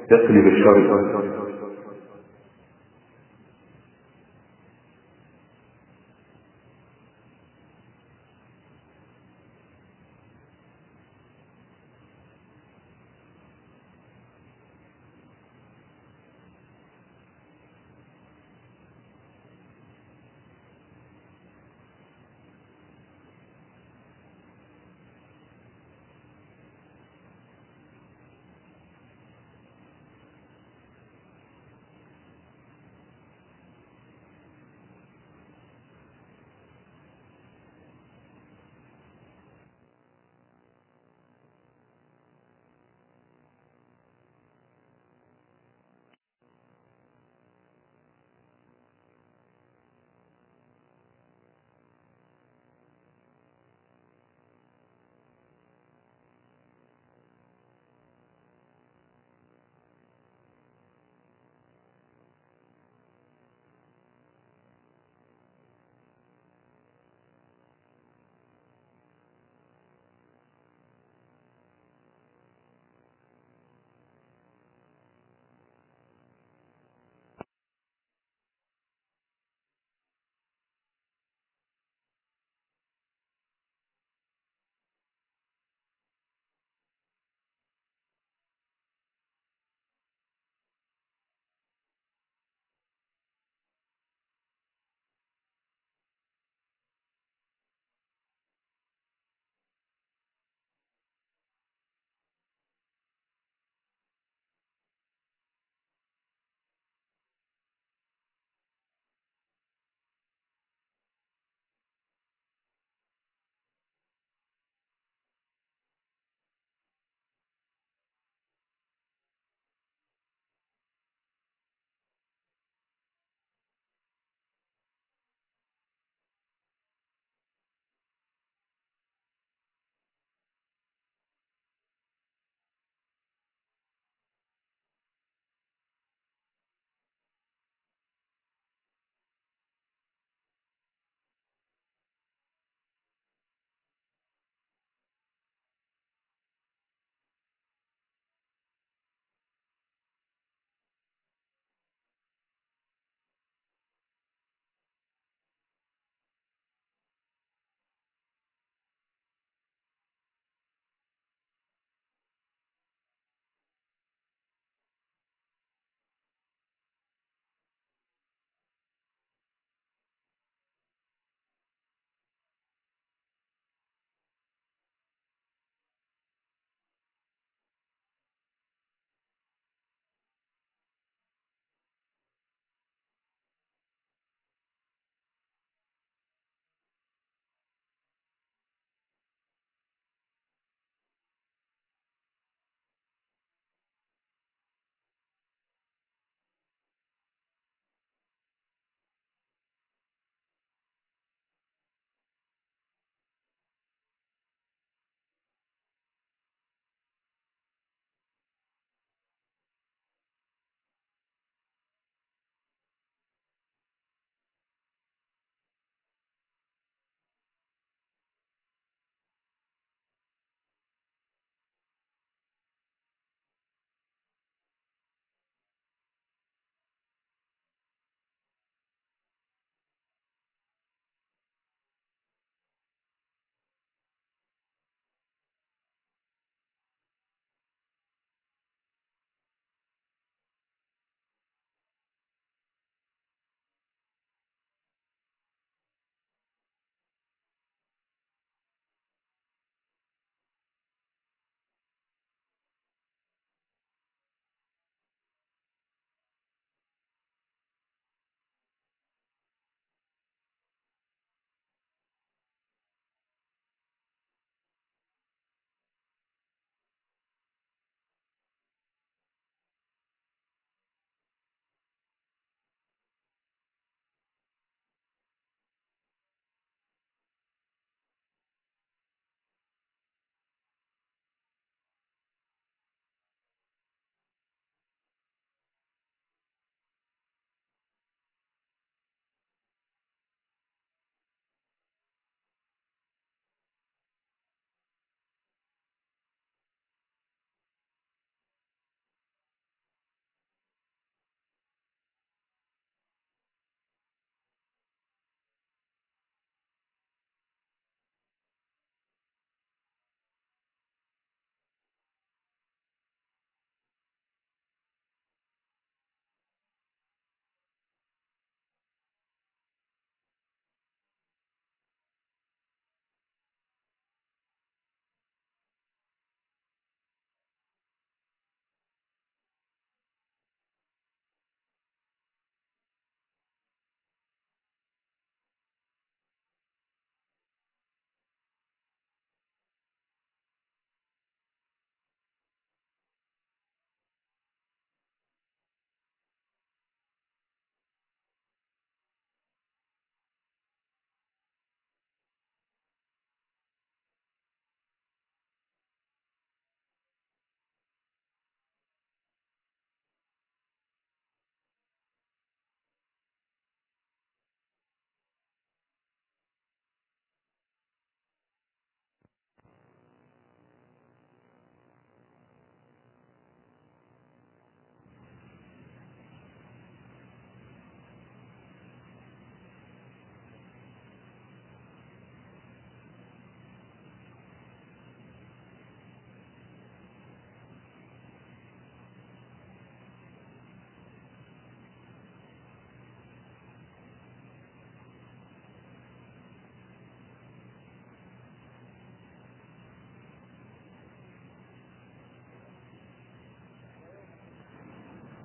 [0.10, 1.51] تقلب الشر.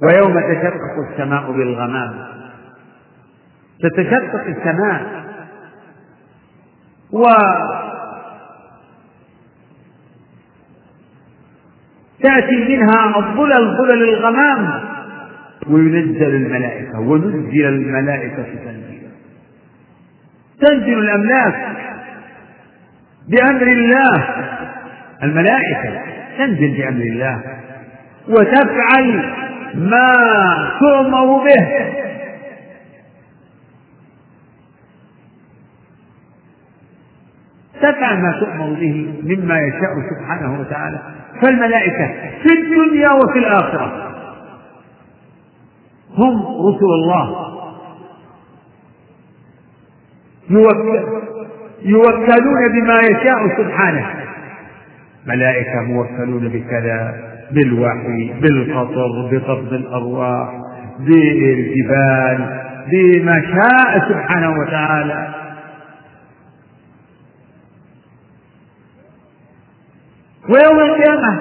[0.06, 2.14] ويوم تشقق السماء بالغمام.
[3.82, 5.26] تتشقق السماء.
[7.12, 7.22] و
[12.22, 14.80] تأتي منها الظلل ظلل الغمام.
[15.70, 19.10] وينزل الملائكة ونزل الملائكة تنزيلا.
[20.60, 21.76] تنزل الأملاك
[23.28, 24.28] بأمر الله.
[25.22, 26.02] الملائكة
[26.38, 27.42] تنزل بأمر الله.
[28.28, 29.45] وتفعل
[29.76, 30.08] ما
[30.80, 31.62] تؤمر به.
[37.80, 41.00] تفعل ما تؤمر به مما يشاء سبحانه وتعالى.
[41.42, 42.06] فالملائكة
[42.42, 44.12] في الدنيا وفي الآخرة.
[46.18, 46.34] هم
[46.68, 47.46] رسل الله.
[51.82, 54.06] يوكلون بما يشاء سبحانه.
[55.26, 57.25] ملائكة موكلون بكذا.
[57.50, 60.48] بالوحي بالفطر بقبض الأرواح
[60.98, 65.34] بالجبال بما شاء سبحانه وتعالى.
[70.48, 71.40] ويوم القيامة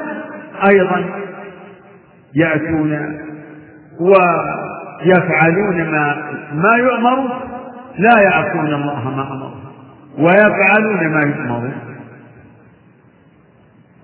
[0.69, 1.05] أيضا
[2.35, 3.19] يأتون
[3.99, 7.29] ويفعلون ما ما يؤمرون.
[7.97, 9.63] لا يعصون الله ما أمرهم
[10.19, 11.73] ويفعلون ما يؤمرون.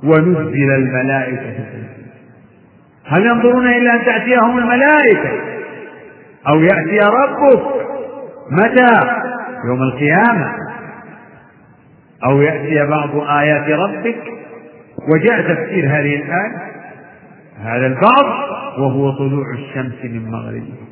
[0.04, 1.91] ونزل الملائكة
[3.06, 5.32] هل ينظرون إلا أن تأتيهم الملائكة
[6.48, 7.64] أو يأتي ربك؟
[8.52, 9.22] متى؟
[9.68, 10.56] يوم القيامة.
[12.26, 14.24] أو يأتي بعض آيات ربك؟
[15.14, 16.72] وجاء تفسير هذه الآية.
[17.60, 18.50] هذا البعض
[18.80, 20.92] وهو طلوع الشمس من مغربها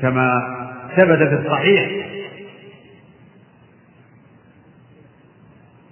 [0.00, 0.56] كما
[0.96, 2.08] ثبت في الصحيح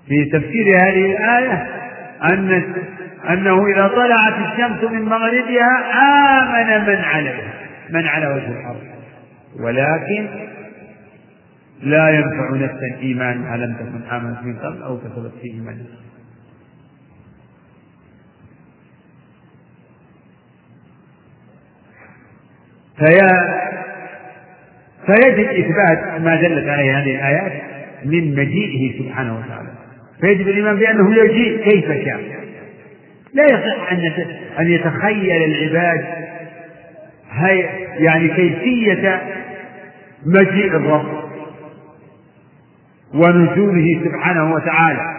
[0.08, 1.75] في تفسير هذه الآية
[2.24, 2.62] أن
[3.30, 5.70] أنه إذا طلعت الشمس من مغربها
[6.02, 7.52] آمن من عليها
[7.90, 8.82] من على وجه الأرض.
[9.60, 10.28] ولكن
[11.82, 15.84] لا ينفع نفسا إيمانها لم تكن آمنت من قبل أو كسبت في إيمانها
[22.96, 23.28] فيا
[25.06, 27.62] فيجب إثبات ما دلت عليه هذه الآيات
[28.04, 29.75] من مجيئه سبحانه وتعالى.
[30.20, 32.20] فيجب الإيمان بأنه يجيء كيف شاء.
[33.34, 34.12] لا يصح أن
[34.58, 36.04] أن يتخيل العباد
[37.32, 39.22] هي يعني كيفية
[40.26, 41.24] مجيء الرب
[43.14, 45.16] ونزوله سبحانه وتعالى.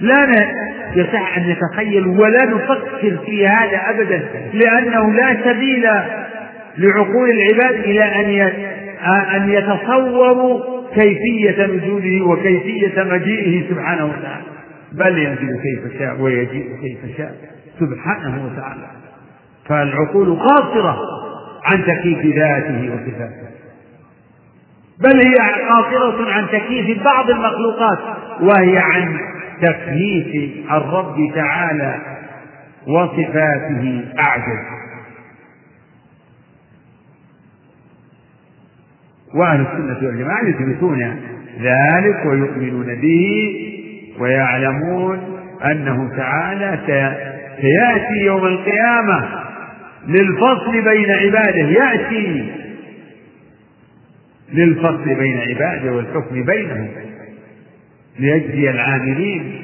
[0.00, 0.54] لا
[0.94, 5.88] يصح أن نتخيل ولا نفكر في هذا أبدا لأنه لا سبيل
[6.78, 8.52] لعقول العباد إلى أن
[9.36, 14.44] أن يتصوروا كيفية نزوله وكيفية مجيئه سبحانه وتعالى.
[14.92, 17.34] بل ينزل كيف شاء ويجيء كيف شاء
[17.80, 18.86] سبحانه وتعالى.
[19.68, 20.98] فالعقول قاصرة
[21.64, 23.48] عن تكييف ذاته وصفاته.
[25.00, 25.34] بل هي
[25.68, 27.98] قاصرة عن تكييف بعض المخلوقات
[28.40, 29.18] وهي عن
[29.62, 32.00] تكييف الرب تعالى
[32.86, 34.83] وصفاته أعجز.
[39.34, 41.16] وأهل السنة والجماعة يثبتون
[41.60, 43.54] ذلك ويؤمنون به
[44.20, 45.18] ويعلمون
[45.64, 46.80] أنه تعالى
[47.60, 49.28] سيأتي يوم القيامة
[50.08, 52.52] للفصل بين عباده يأتي
[54.52, 56.88] للفصل بين عباده والحكم بينهم
[58.18, 59.62] ليجزي العاملين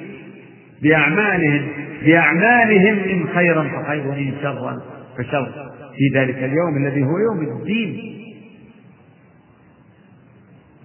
[0.83, 1.67] بأعمالهم
[2.07, 4.77] بأعمالهم إن خيرا فخير وإن شرا
[5.19, 5.53] فشر.
[5.97, 8.20] في ذلك اليوم الذي هو يوم الدين.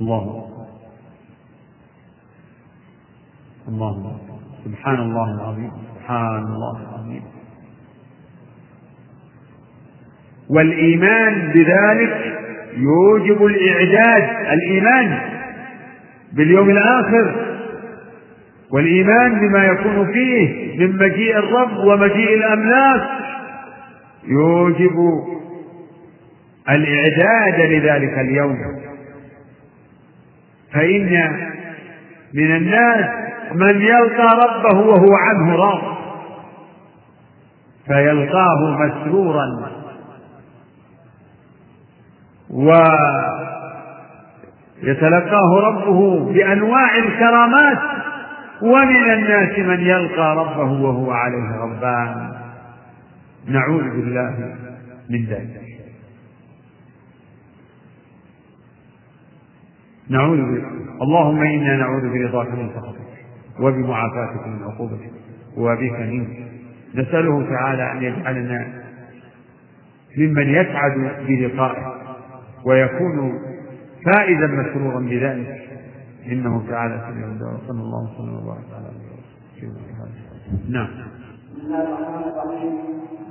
[0.02, 0.48] الله.
[3.68, 4.18] الله.
[4.66, 5.72] سبحان الله العظيم.
[5.96, 7.24] سبحان الله العظيم.
[10.50, 12.40] والإيمان بذلك
[12.78, 14.48] يوجب الإعداد.
[14.54, 15.20] الإيمان
[16.34, 17.56] باليوم الآخر.
[18.72, 23.10] والإيمان بما يكون فيه من مجيء الرب ومجيء الأملاك.
[24.28, 25.24] يوجب
[26.70, 28.58] الإعداد لذلك اليوم.
[30.76, 31.12] فإن
[32.34, 33.10] من الناس
[33.52, 35.96] من يلقى ربه وهو عنه راض
[37.88, 39.70] فيلقاه مسرورا.
[44.84, 47.80] ويتلقاه ربه بأنواع الكرامات.
[48.62, 52.32] ومن الناس من يلقى ربه وهو عليه غضبان.
[53.48, 54.56] نعوذ بالله
[55.10, 55.65] من ذلك.
[60.10, 62.96] نعوذ بالله اللهم إنا نعوذ برضاك من سخطك
[63.60, 65.12] وبمعافاتك من عقوبتك
[65.58, 66.30] وبك منك.
[66.96, 68.68] نسأله تعالى أن يجعلنا
[70.18, 70.92] ممن يسعد
[71.28, 71.94] بلقائه
[72.66, 73.34] ويكون
[74.06, 75.62] فائزا مسرورا بذلك.
[76.32, 77.58] إنه تعالى سميع الدعاء.
[77.68, 78.86] صلى الله وسلم وبارك على
[80.70, 80.88] نعم.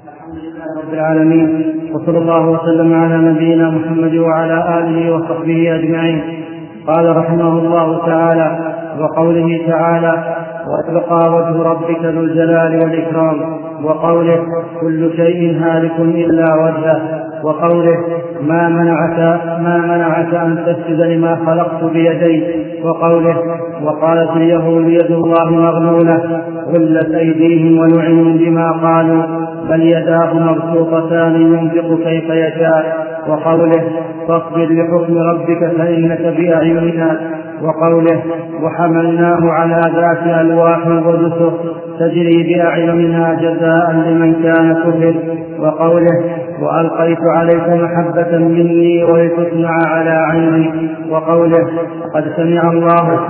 [0.09, 1.51] الحمد لله رب العالمين.
[1.95, 6.45] وصلى الله وسلم على نبينا محمد وعلى آله وصحبه أجمعين.
[6.87, 13.41] قال رحمه الله تعالى وقوله تعالى وابقى وجه ربك ذو الجلال والإكرام
[13.85, 14.47] وقوله
[14.81, 17.24] كل شيء هالك إلا وجهه.
[17.45, 17.99] وقوله
[18.43, 19.19] ما منعك
[19.61, 22.45] ما منعك أن تسجد لما خلقت بيدي
[22.85, 23.37] وقوله
[23.85, 26.43] وقالت اليهود يد الله مغلولة
[26.73, 29.23] غلت أيديهم ولعنوا بما قالوا
[29.69, 33.15] بل يداه مبسوطتان ينفق كيف يشاء.
[33.29, 33.85] وقوله
[34.29, 37.21] فاصبر لحكم ربك فإنك بأعيننا.
[37.63, 38.23] وقوله
[38.63, 41.53] وحملناه على ذات ألواح ودسر
[41.99, 45.15] تجري بأعيننا جزاء لمن كان كفر.
[45.59, 50.89] وقوله وألقيت عليك محبة مني ولتصنع على عيني.
[51.11, 51.67] وقوله
[52.15, 53.29] قد سمع الله.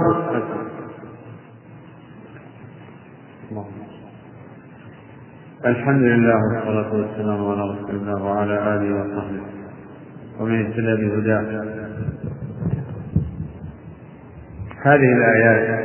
[5.64, 9.42] الحمد لله والصلاة والسلام على رسول الله وعلى آله وصحبه
[10.40, 12.43] ومن اهتدى بهداه.
[14.84, 15.84] هذه الآيات.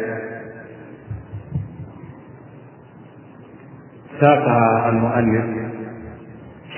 [4.21, 5.45] ساقها المؤلف.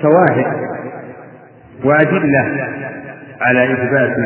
[0.02, 0.46] شواهد
[1.84, 2.68] وأدلة
[3.40, 4.16] على إثبات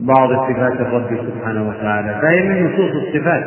[0.00, 3.44] بعض صفات الرب سبحانه وتعالى فهي من نصوص الصفات.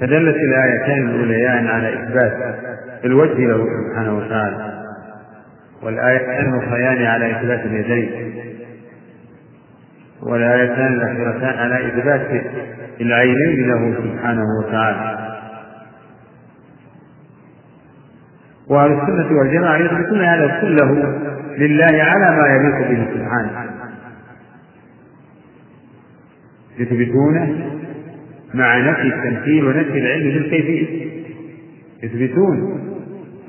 [0.00, 2.54] فدلت الآيتان الأوليان على إثبات
[3.04, 4.87] الوجه له سبحانه وتعالى.
[5.82, 8.34] والآيتان الأخريان على إثبات اليدين.
[10.22, 12.44] والآيتان الأخيرتان على إثبات
[13.00, 15.28] العينين له سبحانه وتعالى.
[18.68, 20.92] وأهل السنة والجماعة يثبتون هذا كله
[21.58, 23.68] لله على ما يليق به سبحانه.
[26.78, 27.70] يثبتونه
[28.54, 31.08] مع نفي التمثيل ونفي العلم بالكيفية
[32.02, 32.80] يثبتون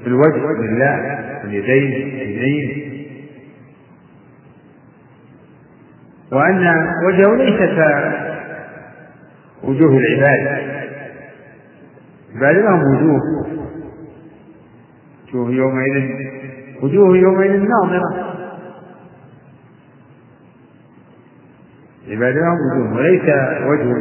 [0.08, 0.96] الوجه لله
[1.44, 2.90] اليدين اليدين
[6.32, 7.60] وأن وجهه ليس
[9.62, 10.80] كوجوه العباد.
[12.36, 13.22] بل لهم وجوه.
[15.28, 16.10] وجوه يومئذ
[16.82, 18.36] وجوه يومئذ ناظرة.
[22.08, 22.98] عباد لهم وجوه.
[22.98, 23.24] وليس
[23.66, 23.92] وجه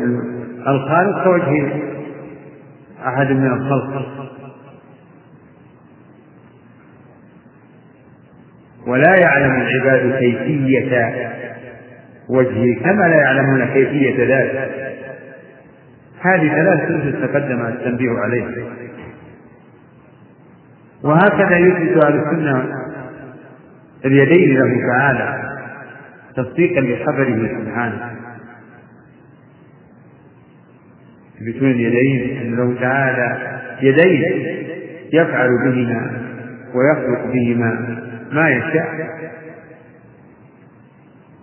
[0.66, 1.72] الخالق كوجه
[3.07, 4.27] أحد من الخلق.
[8.89, 11.09] ولا يعلم العباد كيفية
[12.28, 14.70] وجهه كما لا يعلمون كيفية ذلك.
[16.20, 18.51] هذه ثلاث أسس تقدم التنبيه عليها.
[21.05, 22.64] وهكذا يثبت أهل السنة
[24.05, 25.59] اليدين له تعالى
[26.36, 28.11] تصديقا لخبره سبحانه.
[31.41, 34.47] يثبتون اليدين أن له تعالى يدين
[35.12, 36.11] يفعل بهما
[36.74, 37.99] ويخلق بهما.
[38.32, 39.08] ما يشاء.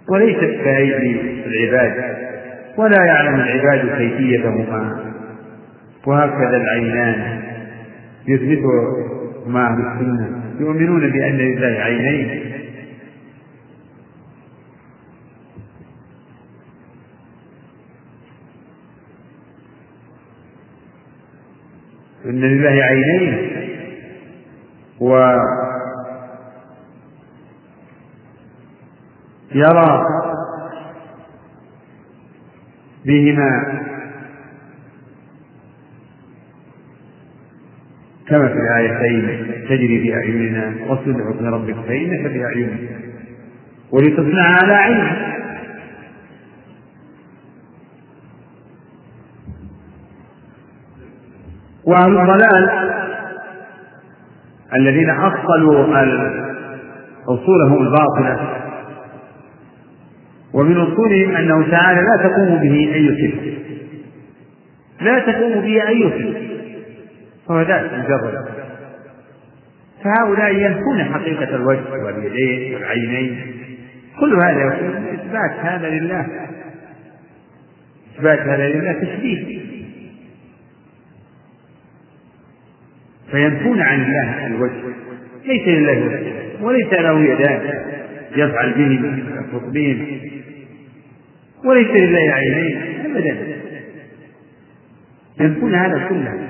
[0.10, 2.16] وليست كأيدي العباد
[2.78, 5.14] ولا يعلم العباد كيفيتهما
[6.08, 7.42] وهكذا العينان
[8.28, 10.44] يثبتهما أهل السنة.
[10.60, 12.52] يؤمنون بأن لله عينين.
[22.26, 23.52] إن لله عينين.
[25.00, 25.12] و
[29.56, 30.02] يرى
[33.06, 33.82] بهما
[38.28, 43.00] كما في الآيتين تجري بأعيننا واصبر لحكم ربك فإنك بأعيننا
[43.92, 45.36] ولتصنع على عينك.
[51.84, 52.70] وأهل الضلال
[54.76, 55.86] الذين أصلوا
[57.28, 58.65] أصولهم الباطلة.
[60.56, 63.52] ومن أصولهم أنه تعالى لا تقوم به أي صفة
[65.02, 66.56] لا تقوم به أي صفة
[67.48, 68.46] فهو ذات مجرد.
[70.04, 73.38] فهؤلاء ينفون حقيقة الوجه واليدين والعينين.
[74.20, 74.78] كل هذا
[75.14, 76.28] إثبات هذا لله.
[78.16, 79.60] إثبات هذا لله تشبيه.
[83.32, 84.96] فينفون عن الله الوجه.
[85.46, 86.22] ليس لله
[86.62, 87.86] وليس له يدان.
[88.36, 89.18] يفعل بهما
[89.54, 90.06] ويخلق بهما
[91.66, 93.56] وليس لله عينين أبدا.
[95.40, 96.48] ينفون هذا كله.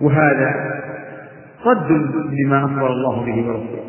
[0.00, 0.80] وهذا
[1.64, 1.90] صد
[2.44, 3.84] لما أخبر الله به ورسوله.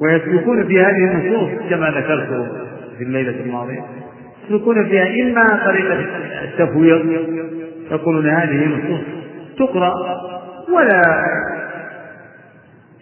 [0.00, 2.52] ويسلكون في هذه النصوص كما ذكرت
[2.98, 3.84] في الليلة الماضية.
[4.46, 5.98] يسلكون فيها إما طريقة
[6.44, 7.06] التفويض
[7.90, 9.00] يقولون هذه النصوص
[9.58, 9.94] تقرأ
[10.74, 11.02] ولا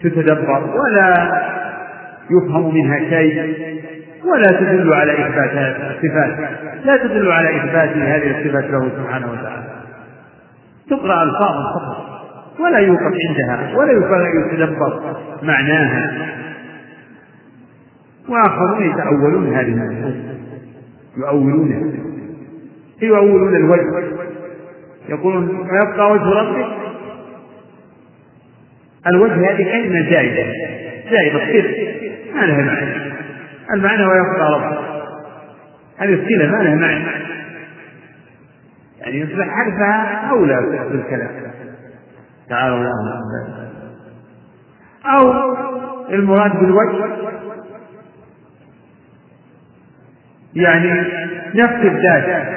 [0.02, 1.32] تتدبر ولا
[2.30, 3.56] يفهم منها شيء
[4.24, 6.50] ولا تدل على إثبات الصفات.
[6.84, 9.64] لا تدل على إثبات هذه الصفات له سبحانه وتعالى.
[10.90, 12.10] تقرأ ألفاظا فقط
[12.60, 13.92] ولا يوقف عندها ولا
[14.28, 16.12] يتدبر معناها.
[18.28, 20.14] وآخرون يتأولون هذه النصوص
[21.16, 21.92] يؤولونها.
[23.02, 24.20] يؤولون الوجه.
[25.08, 26.66] يقولون ويبقى وجه ربك؟
[29.06, 30.52] الوجه هذه كلمة زائدة.
[31.10, 31.96] زائدة تصير
[32.34, 33.12] ما لها معنى.
[33.74, 34.78] المعنى ويبقى ربك
[35.98, 37.04] هذه الصلة ما لها معنى.
[39.00, 40.56] يعني يصبح حرفها أولى
[40.90, 41.30] بالكلام.
[42.48, 42.90] تعالوا الله
[45.06, 45.54] أو
[46.10, 47.04] المراد بالوجه
[50.54, 51.00] يعني
[51.54, 52.48] نفس الذات.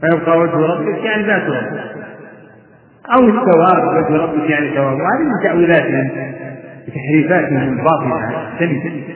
[0.00, 1.93] فيبقى وجه ربك يعني ذات ربك.
[3.12, 6.10] أو الثواب وجه ربك يعني ثواب وهذه من تأويلاتهم
[6.86, 9.14] بتحريفاتهم الباطلة السلبية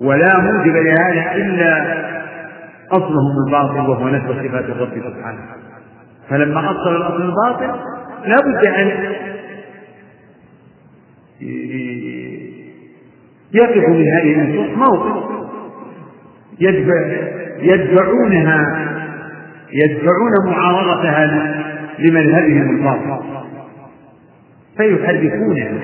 [0.00, 2.00] ولا موجب لهذا إلا
[2.90, 5.40] أصلهم الباطل وهو نفس صفات الرب سبحانه.
[6.28, 7.80] فلما أصل الأصل الباطل
[8.26, 8.90] لا بد أن
[13.52, 15.30] يقف من هذه النصوص موقف
[16.60, 17.00] يدفع
[17.60, 18.90] يدفعونها
[19.72, 21.26] يدفعون معارضتها
[21.98, 23.22] لمذهبهم الباطل.
[24.76, 25.78] فيحرفونها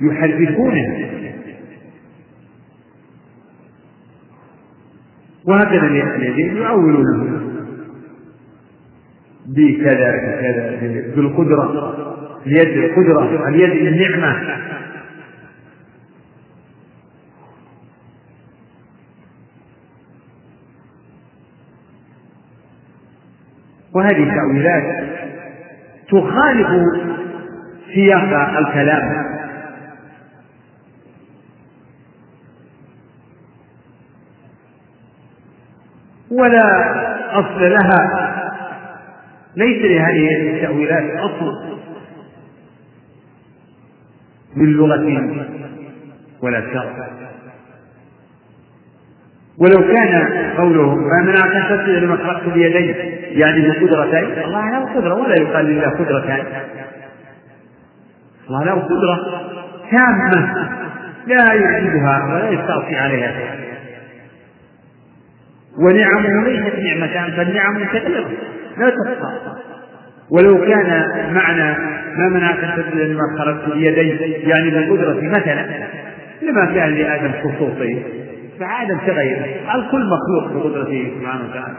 [0.00, 1.10] يحرفونها
[5.44, 7.42] وهكذا الذين يؤولونه
[9.46, 10.80] بكذا بكذا
[11.16, 11.94] بالقدرة
[12.46, 14.58] اليد القدرة اليد النعمة.
[23.94, 25.08] وهذه التأويلات
[26.10, 26.68] تخالف
[27.94, 29.32] سياق الكلام.
[36.30, 36.92] ولا
[37.40, 38.32] أصل لها
[39.56, 41.78] ليس لهذه التأويلات أصل
[44.56, 44.96] من لغة
[46.42, 47.10] ولا شرع
[49.58, 51.34] ولو كان قوله أن
[51.68, 52.94] تسجد لما خلقت بيدي
[53.40, 56.46] يعني بقدرتين الله له قدرة ولا يقال لله قدرتان
[58.48, 59.20] الله له قدرة
[59.90, 60.68] تامة
[61.26, 63.32] لا يعجزها ولا يستعصي عليها.
[65.78, 68.28] ونعمه ليست نعمتان فالنعم كثيرة.
[68.78, 69.62] لا تحصى
[70.30, 71.76] ولو كان معنى
[72.18, 74.08] ما منعك تسجد لما خلقت بيدي
[74.48, 75.66] يعني بالقدره مثلا
[76.42, 78.21] لما كان لآدم خصوصيه
[78.62, 79.44] فعادم كغيره
[79.74, 81.76] الكل مخلوق بقدرته سبحانه وتعالى.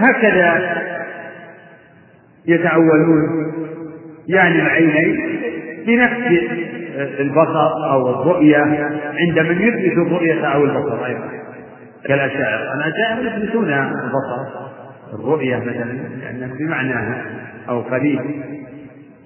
[0.00, 0.74] وهكذا
[2.46, 3.52] يتعولون
[4.26, 5.40] يعني العينين
[5.86, 6.63] بنفس
[6.94, 8.58] البصر أو الرؤية
[9.14, 11.28] عند من يثبت الرؤية أو البصر أيضا.
[12.04, 14.64] كالأشاعرة الأشاعرة يثبتون البصر
[15.12, 15.92] الرؤية مثلا
[16.22, 17.24] لأنها بمعناها
[17.68, 18.20] أو قريب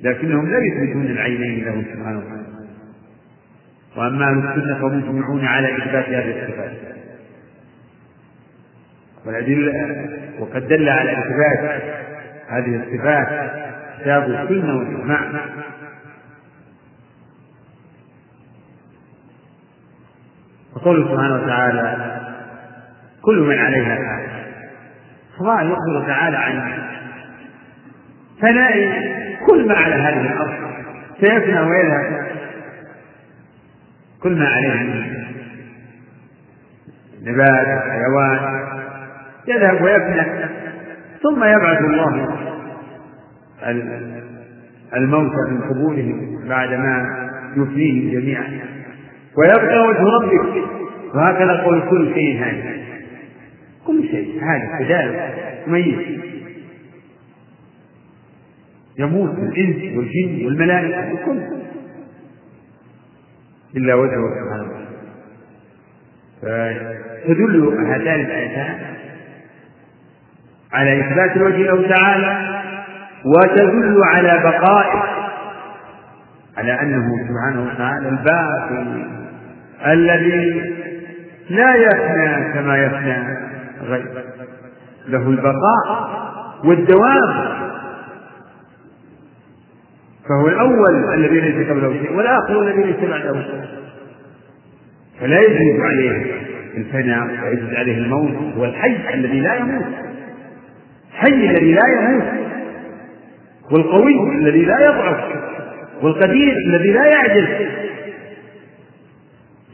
[0.03, 2.49] لكنهم لا يثبتون العينين له سبحانه وتعالى.
[3.97, 6.73] وأما أهل السنة فمجمعون على إثبات هذه الصفات.
[9.27, 9.73] والأدلة
[10.39, 11.83] وقد دل على إثبات
[12.49, 13.51] هذه الصفات
[14.01, 15.21] كتاب السنة والإجماع
[20.79, 22.19] وقوله سبحانه وتعالى
[23.23, 24.29] كل من عليها فان
[25.41, 26.73] الله يخبر تعالى عن
[28.43, 28.75] فناء
[29.47, 30.53] كل ما على هذه الأرض
[31.21, 32.27] سيفنى ويذهب
[34.23, 35.25] كل ما عليه من
[37.23, 38.39] نبات حيوان
[39.49, 40.23] يذهب ويفنى
[41.23, 42.39] ثم يبعث الله
[44.97, 47.07] الموتى من قبورهم بعدما
[47.57, 48.78] يفنيهم جميعا.
[49.39, 50.65] ويبقى وجه ربك.
[51.15, 52.77] وهكذا قول كل شيء هذا
[53.87, 54.41] كل شيء.
[54.43, 56.21] هذا كذلك ميت.
[58.99, 61.41] يموت الإنس والجن والملائكة الكل
[63.77, 64.89] إلا وجهه سبحانه وتعالى.
[66.43, 68.79] فتدل هاتان الآيتان
[70.73, 72.63] على إثبات الوجه له تعالى
[73.25, 75.03] وتدل على بقائه
[76.57, 79.19] على أنه سبحانه وتعالى الباقي.
[79.87, 80.75] الذي
[81.51, 83.37] لا يفنى كما يفنى
[83.83, 84.25] غيره
[85.09, 86.09] له البقاء
[86.65, 87.59] والدوام.
[90.29, 93.65] فهو الأول الذي ليس قبله شيء والآخر الذي ليس بعده شيء.
[95.21, 96.33] فلا يجوز عليه
[96.77, 98.55] الفناء ويجوز عليه الموت.
[98.57, 99.85] هو الحي الذي لا يموت.
[101.13, 102.25] الحي الذي لا يموت.
[103.73, 105.25] والقوي الذي لا يضعف.
[106.03, 107.49] والقدير الذي لا يعجز.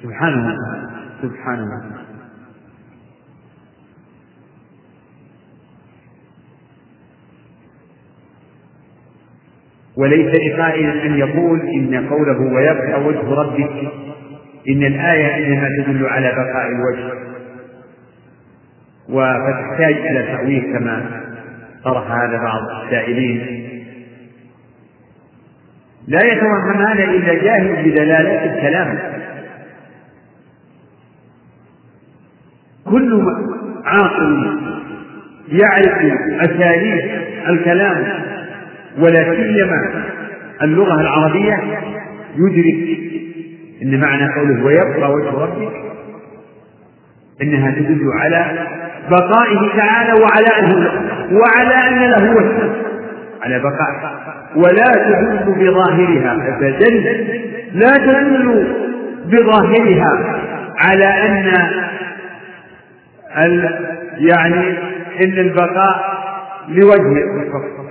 [0.04, 0.56] سبحانه.
[1.22, 2.04] سبحانه.
[9.96, 13.92] وليس لقائل أن يقول إن قوله ويبقى وجه ربك
[14.68, 17.24] إن الآية إنما تدل على بقاء الوجه
[19.08, 21.20] فتحتاج إلى تأويل كما
[21.84, 23.64] طرح هذا بعض السائلين.
[26.08, 28.98] لا يتوهم هذا إلا جاهل بدلالات الكلام.
[32.94, 33.22] كل
[33.84, 34.58] عاقل
[35.48, 35.98] يعرف
[36.40, 37.10] أساليب
[37.48, 38.04] الكلام
[38.98, 40.04] ولا سيما
[40.62, 41.58] اللغة العربية
[42.36, 42.98] يدرك
[43.82, 45.72] أن معنى قوله ويبقى وجه ربك
[47.42, 48.66] إنها تدل على
[49.10, 50.92] بقائه تعالى وعلى أنه
[51.32, 52.70] وعلى أن له وجه
[53.42, 54.14] على بقاء.
[54.56, 56.88] ولا تدل بظاهرها أبدا
[57.72, 58.66] لا تدل
[59.26, 60.38] بظاهرها
[60.78, 61.52] على أن
[64.16, 64.78] يعني
[65.24, 66.14] إن البقاء
[66.68, 67.84] لوجه فقط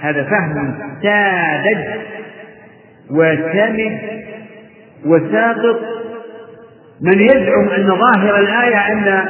[0.00, 1.78] هذا فهم ساذج
[3.10, 3.98] وسمج
[5.06, 5.80] وساقط
[7.00, 9.24] من يزعم أن ظاهر الآية أن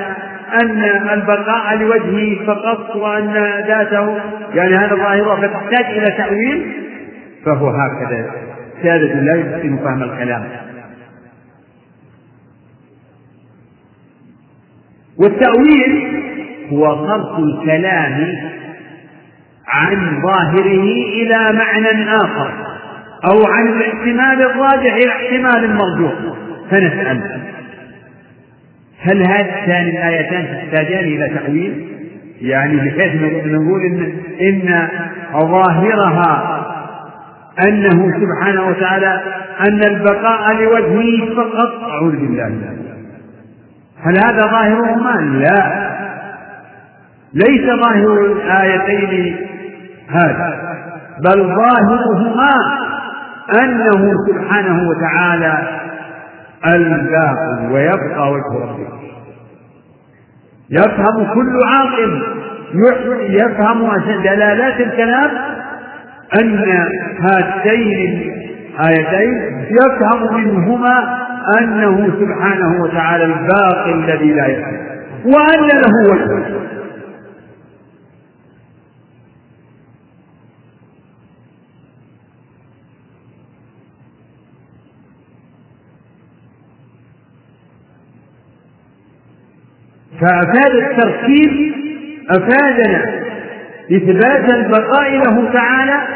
[0.62, 3.32] أن البقاء لوجهه فقط وأن
[3.68, 4.16] ذاته
[4.54, 6.72] يعني هذا ظاهره فتحتاج إلى تأويل
[7.44, 8.30] فهو هكذا
[8.82, 10.44] سادة لا يحسن فهم الكلام.
[15.18, 16.22] والتأويل
[16.72, 18.34] هو صرف الكلام
[19.68, 20.82] عن ظاهره
[21.12, 22.52] إلى معنى آخر
[23.24, 26.14] أو عن الاحتمال الراجح إلى احتمال مرجوح
[26.70, 27.40] فنسأل
[29.00, 31.88] هل هاتان الآيتان تحتاجان إلى تأويل؟
[32.40, 33.14] يعني بحيث
[33.46, 34.88] نقول إن إن
[35.32, 36.60] ظاهرها
[37.68, 39.22] أنه سبحانه وتعالى
[39.68, 42.93] أن البقاء لوجهه فقط؟ أعوذ بالله.
[44.04, 45.84] هل هذا ظاهرهما؟ لا
[47.34, 49.36] ليس ظاهر الآيتين
[50.10, 50.60] هذا
[51.24, 52.50] بل ظاهرهما
[53.62, 55.58] أنه سبحانه وتعالى
[56.66, 58.94] الباقي ويبقى وجه ربك
[60.70, 62.22] يفهم كل عاقل
[63.28, 65.30] يفهم دلالات الكلام
[66.40, 66.58] أن
[67.20, 68.32] هاتين
[68.80, 71.24] الآيتين يفهم منهما
[71.60, 74.84] أنه سبحانه وتعالى الباقي الذي لا يفهم
[75.24, 76.64] وأن له وجه
[90.20, 91.74] فأفاد التركيب
[92.30, 93.24] أفادنا
[93.92, 96.08] إثبات البقاء له تعالى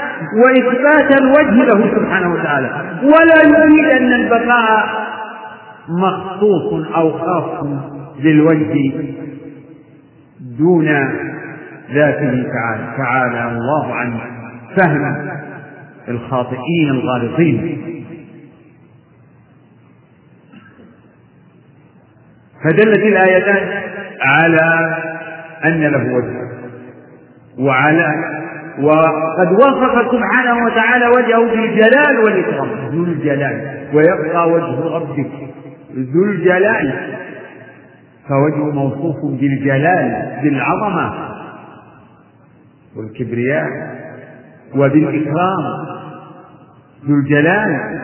[0.45, 2.71] وإثبات الوجه له سبحانه وتعالى.
[3.03, 5.09] ولا يريد أن البقاء
[5.89, 7.67] مخصوص أو خاص
[8.21, 8.93] للوجه
[10.59, 10.89] دون
[11.93, 14.19] ذاته تعالى تعالى الله عن
[14.77, 15.31] فهم
[16.09, 17.85] الخاطئين الغالطين.
[22.65, 23.83] فدلت الآيتان
[24.21, 24.97] على
[25.65, 26.49] أن له وجه
[27.59, 28.15] وعلى
[28.81, 32.69] وقد وصف سبحانه وتعالى وجهه بالجلال والإكرام.
[32.93, 35.48] ذو الجلال ويبقى وجه ربك.
[35.99, 37.19] ذو الجلال.
[38.29, 41.29] فوجهه موصوف بالجلال بالعظمة.
[42.97, 43.69] والكبرياء
[44.77, 45.65] وبالإكرام.
[47.07, 47.99] ذو الجلال.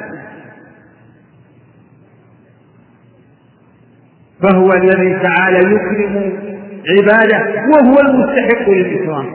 [4.43, 6.33] فهو الذي تعالى يكرم
[6.89, 7.39] عباده
[7.71, 9.27] وهو المستحق للإكرام.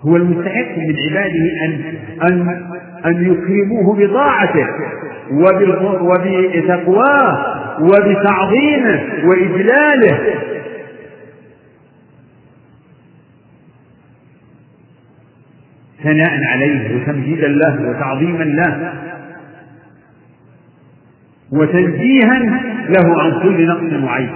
[0.00, 1.80] هو المستحق من عباده أن
[2.22, 2.62] أن
[3.06, 4.66] أن يكرموه بطاعته
[5.32, 10.18] وبتقواه وبتعظيمه وإجلاله.
[16.02, 18.92] ثناء عليه وتمجيدا له وتعظيما له
[21.52, 22.38] وتنزيها
[22.88, 24.30] له عن كل نقص وعيب.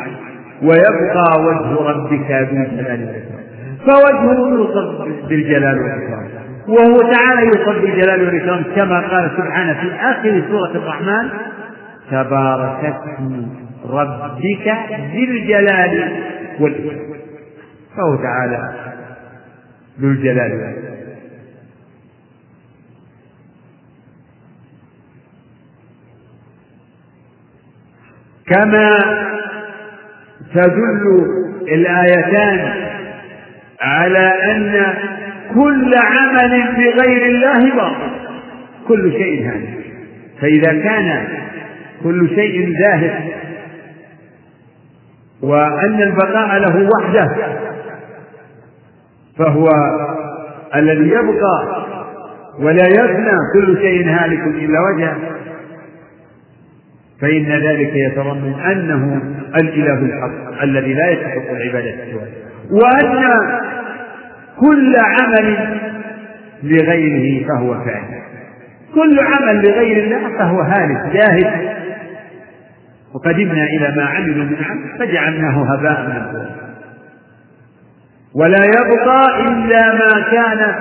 [0.63, 3.41] ويبقى وجه ربك ذو الجلال والإكرام
[3.87, 6.29] فوجهه يوصف بالجلال والإكرام.
[6.69, 11.29] وهو تعالى يوصف بالجلال والإكرام كما قال سبحانه في آخر سورة الرحمن
[12.11, 13.47] تبارك اسم
[13.91, 14.69] ربك
[15.13, 16.13] ذي الجلال
[16.61, 17.11] والإكرام.
[17.97, 18.75] فهو تعالى
[20.01, 20.91] ذو الجلال والإكرام.
[28.47, 28.91] كما
[30.55, 31.27] تدل
[31.69, 32.90] الآيتان
[33.81, 34.95] على أن
[35.55, 38.11] كل عمل بغير الله باطل.
[38.89, 39.85] كل شيء هالك
[40.41, 41.29] فإذا كان
[42.03, 43.31] كل شيء ذاهب
[45.43, 47.37] وأن البقاء له وحده
[49.39, 49.69] فهو
[50.77, 51.87] الذي يبقى
[52.59, 55.17] ولا يفنى كل شيء هالك إلا وجهه
[57.21, 59.23] فإن ذلك يتضمن أنه
[59.61, 62.29] الإله الحق الذي لا يستحق العبادة سواه.
[62.71, 63.25] وأن
[64.61, 65.79] كل عمل
[66.63, 68.21] لغيره فهو فاعل.
[68.95, 71.69] كل عمل لغير الله فهو هالك جاهل.
[73.15, 76.51] وقدمنا إلى ما عملوا من عمل فجعلناه هباء منثورا
[78.35, 80.75] ولا يبقى إلا ما كان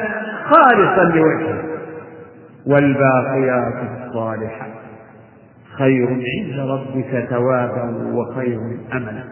[0.44, 1.64] خالصا لوجهه.
[2.68, 3.74] والباقيات
[4.08, 4.70] الصالحات
[5.78, 8.60] خير عند ربك ثوابا وخير
[8.94, 9.24] املا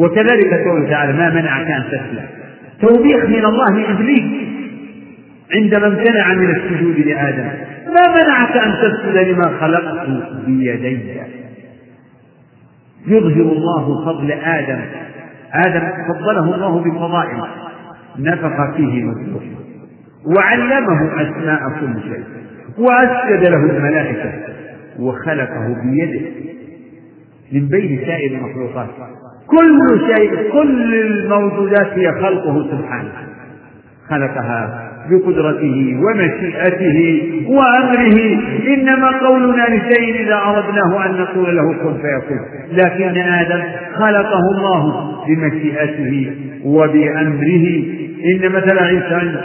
[0.00, 2.26] وكذلك قوله تعالى ما منعك أن تسلم.
[2.80, 4.48] توبيخ من الله لابليس
[5.54, 7.48] عندما امتنع من السجود لآدم.
[7.86, 10.08] ما منعك أن تسجد لما خلقت
[10.46, 11.20] بيدي.
[13.06, 14.80] يظهر الله فضل آدم.
[15.52, 17.42] آدم فضله الله بفضائل.
[18.18, 19.36] نفخ فيه من
[20.36, 22.24] وعلمه أسماء كل شيء.
[22.78, 24.32] وأسجد له الملائكة.
[24.98, 26.26] وخلقه بيده.
[27.52, 28.88] من بين سائر المخلوقات.
[29.50, 33.12] كل شيء كل الموجودات هي خلقه سبحانه.
[34.10, 38.18] خلقها بقدرته ومشيئته وأمره.
[38.66, 42.40] إنما قولنا لشيء إذا أردناه أن نقول له كن فيكون.
[42.72, 43.62] لكن آدم
[43.94, 47.84] خلقه الله بمشيئته وبأمره.
[48.24, 49.40] إن مثل عيسى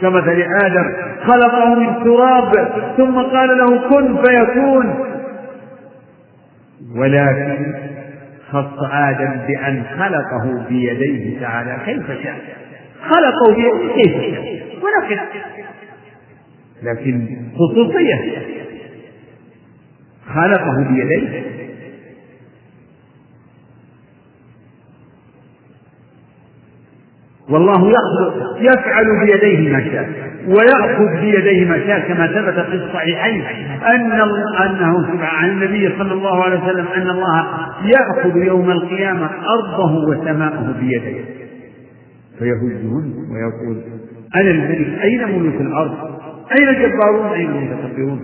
[0.00, 0.92] كمثل آدم
[1.26, 2.52] خلقه من تراب
[2.96, 4.94] ثم قال له كن فيكون.
[6.96, 7.74] ولكن
[8.54, 11.78] خص آدم بأن خلقه بيديه تعالى.
[11.86, 12.38] كيف شاء.
[13.02, 14.64] خلقه بيديه كيف شاء.
[14.82, 15.18] ولكن
[16.82, 18.38] لكن خصوصية.
[20.34, 21.53] خلقه بيديه.
[27.50, 27.92] والله
[28.60, 30.08] يفعل بيديه ما شاء
[30.48, 33.42] ويأخذ بيديه ما شاء كما ثبت في الصحيحين
[33.86, 34.12] أن
[34.66, 37.46] أنه عن النبي صلى الله عليه وسلم أن الله
[37.84, 41.24] يأخذ يوم القيامة أرضه وسماءه بيديه
[42.38, 43.82] فيهزهن ويقول
[44.36, 45.94] أنا الملك أين ملوك الأرض؟
[46.58, 48.20] أين الجبارون؟ أين المتكبرون؟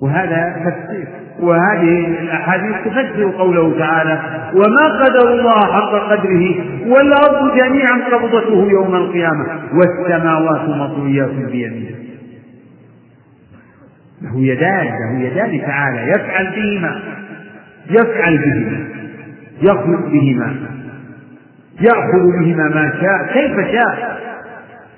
[0.00, 4.20] وهذا تفسير وهذه الأحاديث تفسر قوله تعالى
[4.54, 6.54] وما قدر الله حق قدره
[6.86, 11.96] والأرض جميعا قبضته يوم القيامة والسماوات مطويات بيمينه
[14.22, 17.00] له يدان له يدان تعالى يفعل بهما
[17.90, 18.84] يفعل بهما
[19.62, 20.54] يخلق بهما
[21.80, 24.20] يأخذ بهما ما شاء كيف شاء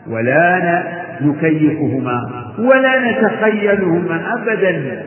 [0.09, 0.83] ولا
[1.21, 5.03] نكيفهما ولا نتخيلهما أبدا.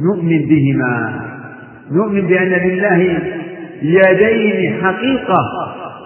[0.00, 1.20] نؤمن بهما.
[1.90, 3.18] نؤمن بأن لله
[3.82, 5.38] يدين حقيقة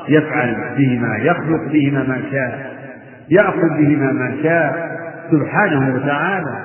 [0.08, 2.78] يفعل بهما يخلق بهما ما شاء
[3.30, 4.98] يأخذ بهما ما شاء
[5.30, 6.64] سبحانه وتعالى.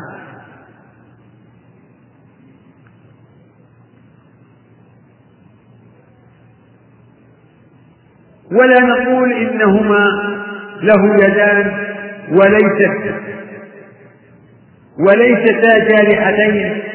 [8.52, 10.34] ولا نقول إنهما
[10.82, 11.72] له يدان
[12.32, 13.14] وليست
[15.00, 16.93] وليستا جارحتين.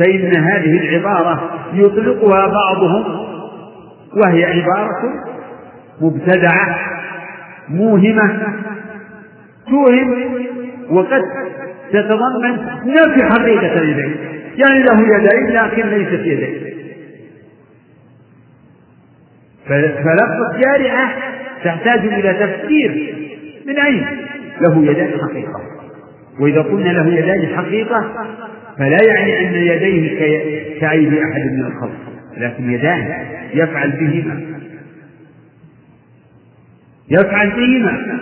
[0.00, 3.26] فإن هذه العبارة يطلقها بعضهم
[4.16, 5.02] وهي عبارة
[6.00, 6.78] مبتدعة
[7.68, 8.56] موهمة
[9.66, 10.14] توهم
[10.90, 11.22] وقد
[11.92, 12.52] تتضمن
[12.86, 14.16] نفي حقيقة اليدين.
[14.56, 16.70] يعني له يدين لكن ليست يدين.
[19.68, 21.16] فلفظ جارحة
[21.64, 23.14] تحتاج إلى تفسير
[23.66, 24.06] من أين؟
[24.60, 25.60] له يدان حقيقة.
[26.40, 28.04] وإذا قلنا له يدان حقيقة
[28.80, 34.40] فلا يعني أن يديه كأيدي أحد من الخلق لكن يدان يفعل بهما.
[37.10, 38.20] يفعل بهما.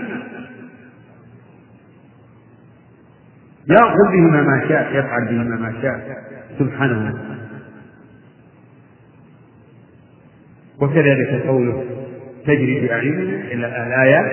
[3.70, 6.24] يأخذ بهما ما شاء يفعل بهما ما شاء
[6.58, 7.14] سبحانه
[10.80, 11.84] وكذلك قوله
[12.46, 14.24] تجري بأعيننا إلى الآيات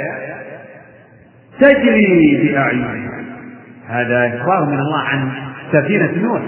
[1.60, 3.26] تجري بأعيننا.
[3.88, 6.42] هذا إخبار من الله عن سفينة نوح.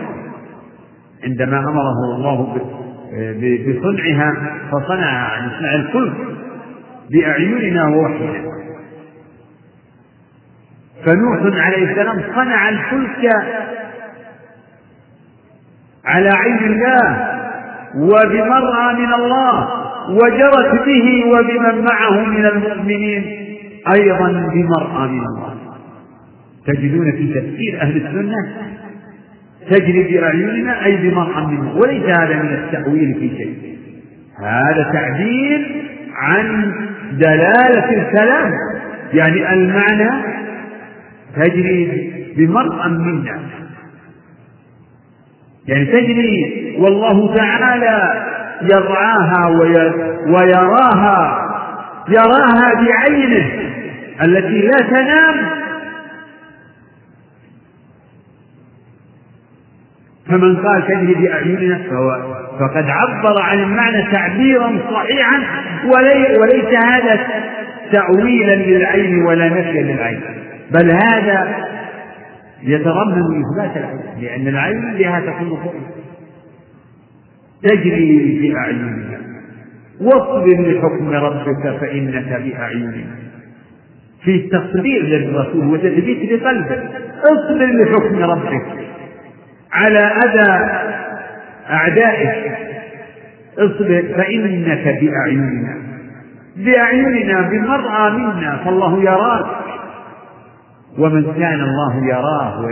[1.24, 2.58] عندما أمره الله
[3.68, 4.34] بصنعها
[4.72, 6.14] فصنع عن صنع الفلك
[7.12, 8.58] بأعيننا ووحينا.
[11.06, 13.32] فنوح عليه السلام صنع الفلك
[16.06, 17.38] على عين الله
[17.96, 19.68] وبمرأى من الله
[20.10, 23.24] وجرت به وبمن معه من المؤمنين
[23.96, 25.58] أيضا بمرأى من الله.
[26.68, 28.68] تجدون في تفسير أهل السنة
[29.70, 31.76] تجري بأعيننا أي بمرأى منه.
[31.76, 33.78] وليس هذا من التأويل في شيء.
[34.40, 35.86] هذا تعبير
[36.16, 36.74] عن
[37.12, 38.52] دلالة الكلام.
[39.14, 40.24] يعني المعنى
[41.36, 43.40] تجري بمرأى منا.
[45.68, 48.24] يعني تجري والله تعالى
[48.62, 49.48] يرعاها
[50.28, 51.48] ويراها
[52.10, 53.46] يراها بعينه
[54.24, 55.36] التي لا تنام
[60.30, 65.44] فمن قال تجري بأعيننا فهو فقد عبر عن المعنى تعبيرا صحيحا
[66.40, 67.28] وليس هذا
[67.92, 70.22] تأويلا للعين ولا نفيا للعين.
[70.72, 71.68] بل هذا
[72.64, 75.88] يتضمن إثبات العين لأن العين بها تكون رؤية
[77.64, 79.18] تجري بأعيننا.
[80.02, 83.16] واصبر لحكم ربك فإنك بأعيننا.
[84.24, 86.80] في تصدير للرسول وتثبيت لقلبه
[87.24, 88.66] اصبر لحكم ربك.
[89.78, 90.70] على أذى
[91.70, 92.52] أعدائك.
[93.58, 95.78] اصبر فإنك بأعيننا.
[96.58, 99.46] بأعيننا بمرأى منا فالله يراك.
[100.98, 102.66] ومن كان الله يراه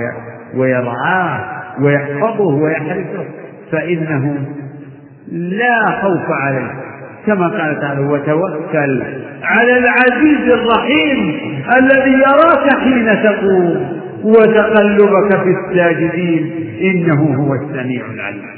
[0.55, 1.39] ويرعاه
[1.81, 3.25] ويحفظه ويحرسه
[3.71, 4.37] فإنه
[5.31, 6.71] لا خوف عليه.
[7.25, 9.03] كما قال تعالى وتوكل
[9.43, 11.39] على العزيز الرحيم
[11.77, 14.01] الذي يراك حين تقوم.
[14.25, 16.43] وتقلبك في الساجدين
[16.81, 18.55] إنه هو السميع العليم.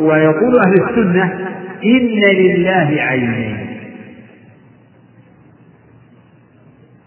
[0.00, 1.24] ويقول أهل السنة
[1.84, 3.66] إن لله عينين.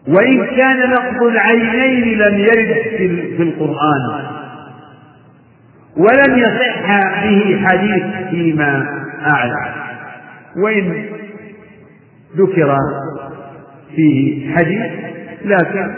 [0.07, 2.81] وإن كان لفظ العينين لم يرد
[3.37, 4.25] في القرآن
[5.97, 6.87] ولم يصح
[7.23, 8.85] به حديث فيما
[9.31, 9.73] أعلم.
[10.63, 11.05] وإن
[12.37, 12.77] ذكر
[13.95, 14.91] فيه حديث
[15.45, 15.91] لكن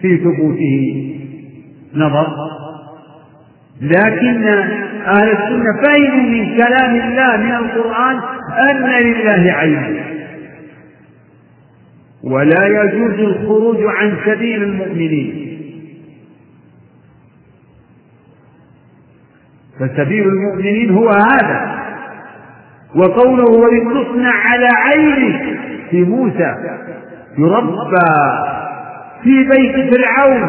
[0.00, 1.12] في ثبوته
[1.94, 2.26] نظر.
[3.80, 4.46] لكن
[5.06, 8.20] أهل السنة فهموا من كلام الله من القرآن
[8.70, 9.96] أن لله عين.
[12.24, 15.58] ولا يجوز الخروج عن سبيل المؤمنين.
[19.80, 21.76] فسبيل المؤمنين هو هذا.
[22.94, 25.55] وقوله ولتصنع على عينك
[25.90, 26.54] في موسى
[27.38, 28.06] يربى
[29.22, 30.42] في بيت فرعون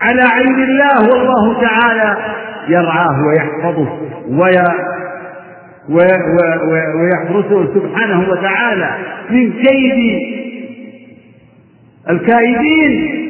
[0.00, 2.16] على عين الله والله تعالى
[2.68, 3.98] يرعاه ويحفظه
[4.28, 4.56] وي
[7.00, 8.90] ويحرسه سبحانه وتعالى
[9.30, 10.20] من كيد
[12.10, 13.22] الكائدين.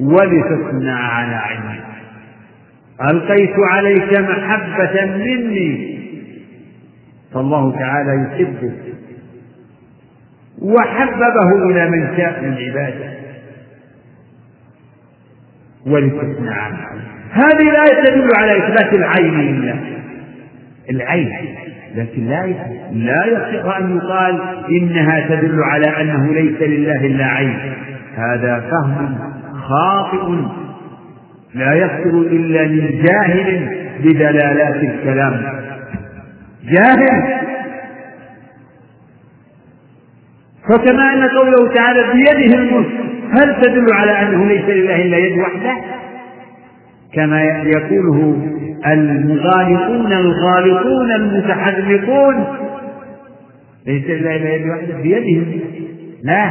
[0.00, 1.80] ولتصنع على عيني
[3.10, 5.98] ألقيت عليك محبة مني.
[7.34, 8.72] فالله تعالى يحبه
[10.64, 13.14] وحببه إلى من شاء من عباده.
[15.86, 16.74] ولتصنع على
[17.32, 19.80] هذه الآية تدل على إثبات العين لله
[20.90, 21.56] العين.
[21.94, 22.46] لكن لا
[22.92, 27.58] لا يصح أن يقال إنها تدل على أنه ليس لله إلا عين.
[28.16, 29.18] هذا فهم
[29.54, 30.32] خاطئ.
[31.54, 35.42] لا يصدر إلا من جاهل بدلالات الكلام.
[36.64, 37.33] جاهل
[40.68, 42.86] فكما أن قوله تعالى بيده الملك
[43.32, 45.76] هل تدل على أنه ليس لله إلا يد وحده؟
[47.14, 48.36] كما يقوله
[48.86, 52.44] المغالطون الغالطون المتحرقون
[53.86, 55.46] ليس لله إلا يد وحده بيده.
[56.22, 56.50] لا.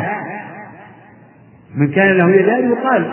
[1.76, 3.06] من كان له يدان يقال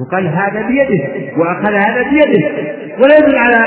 [0.00, 1.04] يقال هذا بيده
[1.36, 2.48] وأخذ هذا بيده.
[2.98, 3.66] ولا يدل على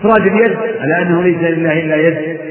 [0.00, 2.45] إفراد اليد على أنه ليس لله إلا يد.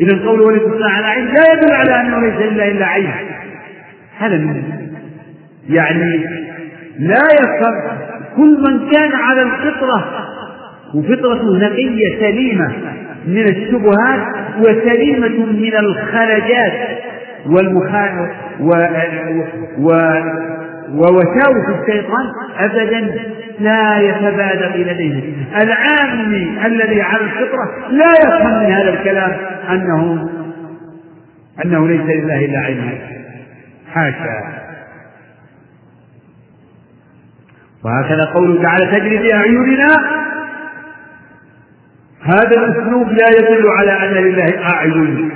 [0.00, 3.10] إذا قوله ولتصنع على عين لا يدل على أنه ليس لله إلا عين.
[4.18, 4.62] هذا من
[5.68, 6.26] يعني
[6.98, 7.74] لا يفهم
[8.36, 10.04] كل من كان على الفطرة
[10.94, 12.72] وفطرته نقية سليمة
[13.26, 14.20] من الشبهات
[14.58, 16.72] وسليمة من الخلجات
[17.46, 18.28] والمخا
[18.60, 18.70] و...
[19.78, 19.90] و...
[20.94, 22.26] ووساوس الشيطان
[22.58, 23.10] أبدا.
[23.60, 29.32] لا يتبادر إلى ذهنه العامي الذي على الفطرة لا يفهم من هذا الكلام
[29.70, 30.28] أنه
[31.64, 32.98] أنه ليس لله إلا علم.
[33.92, 34.64] حاشا.
[37.84, 39.96] وهكذا قوله تعالى تجري بأعيننا
[42.22, 45.30] هذا الأسلوب لا يدل على أن لله أعين.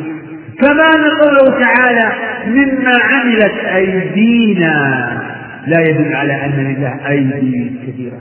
[0.60, 0.90] كما
[1.22, 2.12] قوله تعالى
[2.46, 5.27] مما عملت أيدينا.
[5.66, 8.20] لا يدل على أن لله أيدي كثيرة.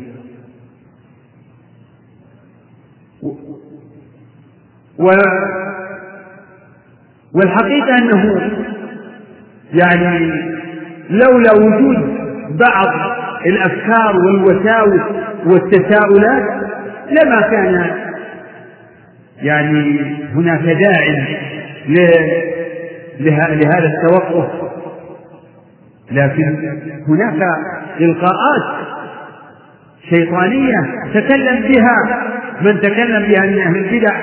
[4.99, 5.11] و
[7.33, 8.51] والحقيقة أنه
[9.73, 10.31] يعني
[11.09, 12.17] لولا وجود
[12.49, 12.87] بعض
[13.45, 15.01] الأفكار والوساوس
[15.45, 16.43] والتساؤلات
[17.11, 17.91] لما كان
[19.41, 19.99] يعني
[20.35, 21.03] هناك داع
[23.19, 24.76] لهذا التوقف.
[26.11, 26.55] لكن
[27.07, 27.41] هناك
[27.99, 28.87] إلقاءات
[30.09, 30.75] شيطانية
[31.13, 32.23] تكلم بها
[32.61, 34.15] من تكلم بها من أهل البدع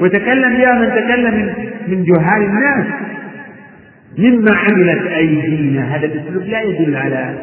[0.00, 1.54] وتكلم بها من تكلم
[1.88, 2.86] من جهال الناس.
[4.18, 5.96] مما عملت أيدينا.
[5.96, 7.34] هذا الأسلوب لا يدل على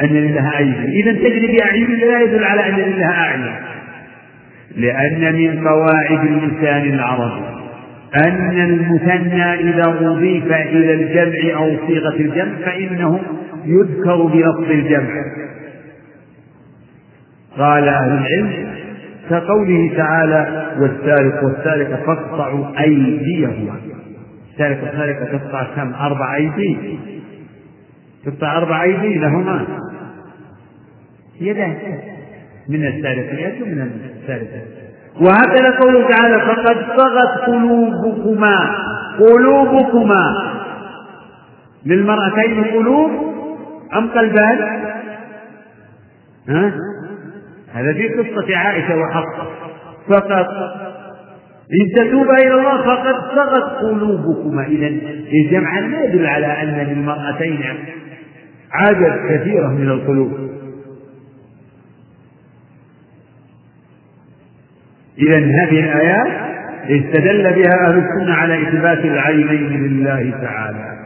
[0.00, 3.54] أن لله أيدي إذا تجري بأعين لا يدل على أن لله أعين.
[4.76, 7.58] لأن من قواعد اللسان العربي
[8.16, 13.20] أن المثنى إذا أضيف إلى الجمع أو صيغة الجمع فإنه
[13.64, 15.24] يذكر بلفظ الجمع.
[17.58, 18.74] قال أهل العلم
[19.30, 23.76] كقوله تعالى والسارق والسارقة فاقطعوا أيديهما.
[24.52, 26.98] السارق والسارقة تقطع كم؟ أربع أيدي.
[28.24, 29.66] تقطع أربع أيدي لهما.
[31.40, 31.76] يدان.
[32.68, 33.90] من السارق يد ومن
[34.22, 34.48] السارق
[35.20, 38.74] وهكذا قوله تعالى فقد طغت قلوبكما.
[39.18, 40.52] قلوبكما.
[41.86, 43.10] للمرأتين قلوب
[43.96, 44.58] أم قلبان؟
[46.48, 46.72] ها؟
[47.72, 49.46] هذا في قصة عائشة وحفصة.
[50.08, 50.46] فقد
[51.80, 54.66] إن تتوبا إلى الله فقد طغت قلوبكما.
[54.66, 54.86] إذا
[55.32, 57.64] الجمع لا يدل على أن للمرأتين
[58.72, 60.47] عدد كثيرة من القلوب.
[65.18, 66.48] إذا هذه الآيات
[66.84, 70.98] استدل بها أهل السنة على إثبات العينين لله تعالى.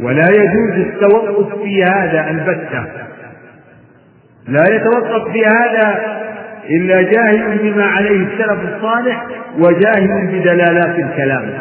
[0.00, 2.84] ولا يجوز التوقف في هذا البتة.
[4.48, 6.20] لا يتوقف في هذا
[6.70, 9.26] إلا جاهل بما عليه السلف الصالح
[9.58, 11.58] وجاهل بدلالات الكلام.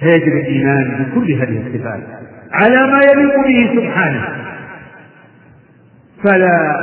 [0.00, 2.31] فيجب الإيمان بكل هذه الصفات.
[2.52, 4.24] على ما يليق به سبحانه.
[6.24, 6.76] فلا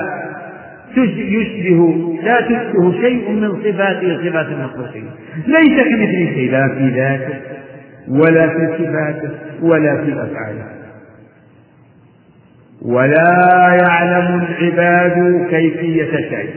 [0.98, 1.80] يشبه
[2.24, 5.10] لا تشبه شيء من صفاته صفات المخلوقين.
[5.48, 7.40] ليس كمثله شيء لا في ذاته
[8.08, 9.30] ولا في صفاته
[9.62, 10.66] ولا في أفعاله.
[12.82, 16.50] ولا يعلم العباد كيفية شيء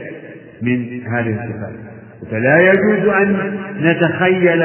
[0.61, 1.73] من هذه الصفات.
[2.31, 4.63] فلا يجوز أن نتخيل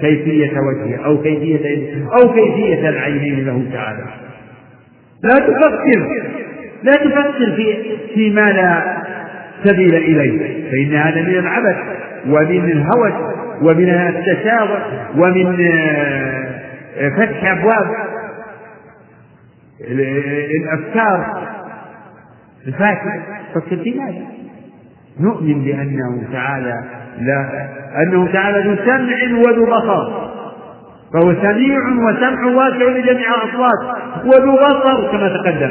[0.00, 4.04] كيفية وجهه أو كيفية أو كيفية العينين له تعالى
[5.22, 6.08] لا تفكر
[6.82, 8.96] لا تفكر في فيما لا
[9.64, 11.76] سبيل إليه فإن هذا من العبث
[12.26, 13.12] ومن الهوس
[13.62, 14.82] ومن التشاور
[15.16, 15.66] ومن
[16.98, 17.86] آه، فتح أبواب
[20.60, 21.46] الأفكار
[22.66, 23.22] الفاسدة
[23.54, 24.26] فكر في ماذا؟
[25.20, 26.84] نؤمن بأنه تعالى
[27.18, 27.68] لا.
[28.02, 30.26] أنه تعالى ذو سمع وذو بصر.
[31.12, 33.96] فهو سميع وسمع واسع لجميع الأصوات.
[34.24, 35.70] وذو بصر كما تقدم.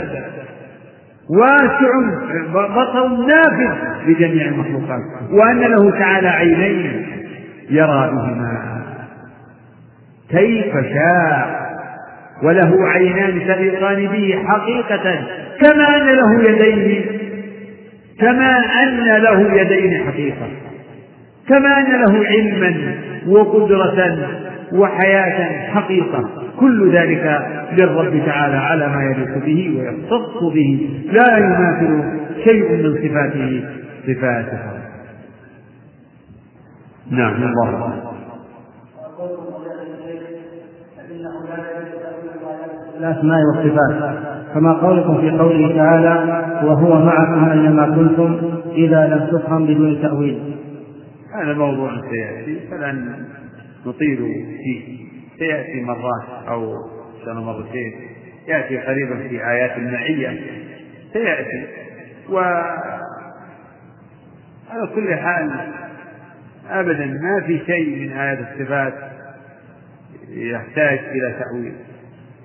[1.30, 1.90] واسع
[2.54, 3.76] بصر نافذ
[4.08, 5.02] لجميع المخلوقات.
[5.32, 7.06] وأن له تعالى عينين
[7.70, 8.82] يرى بهما
[10.30, 11.66] كيف شاء.
[12.44, 15.20] وله عينان تليقان به حقيقة.
[15.62, 17.06] كما أن له يدين.
[18.20, 20.65] كما أن له يدين حقيقة.
[21.50, 22.96] كما أن له علما
[23.28, 24.18] وقدرة
[24.74, 26.30] وحياة حقيقة.
[26.60, 27.40] كل ذلك
[27.74, 30.90] للرب تعالى على ما يليق به ويختص به.
[31.12, 32.04] لا يماثل
[32.44, 33.64] شيء من صفاته
[34.08, 34.60] صفاته
[37.12, 37.94] نعم الله.
[43.00, 44.16] الأسماء والصفات.
[44.54, 48.40] كما قولكم في قوله تعالى وهو معكم أينما كنتم
[48.76, 50.55] إذا لم تفهم بدون تأويل.
[51.44, 53.26] هذا موضوع سيأتي فلن
[53.86, 54.18] نطيل
[54.64, 55.06] فيه.
[55.40, 56.74] سيأتي مرات أو
[57.26, 57.94] سنة مرتين
[58.48, 60.40] يأتي قريبا في آيات المعية
[61.14, 61.68] سيأتي.
[62.30, 62.38] و
[64.70, 65.52] على كل حال
[66.70, 68.94] أبدا ما في شيء من آيات الصفات
[70.30, 71.74] يحتاج إلى تأويل.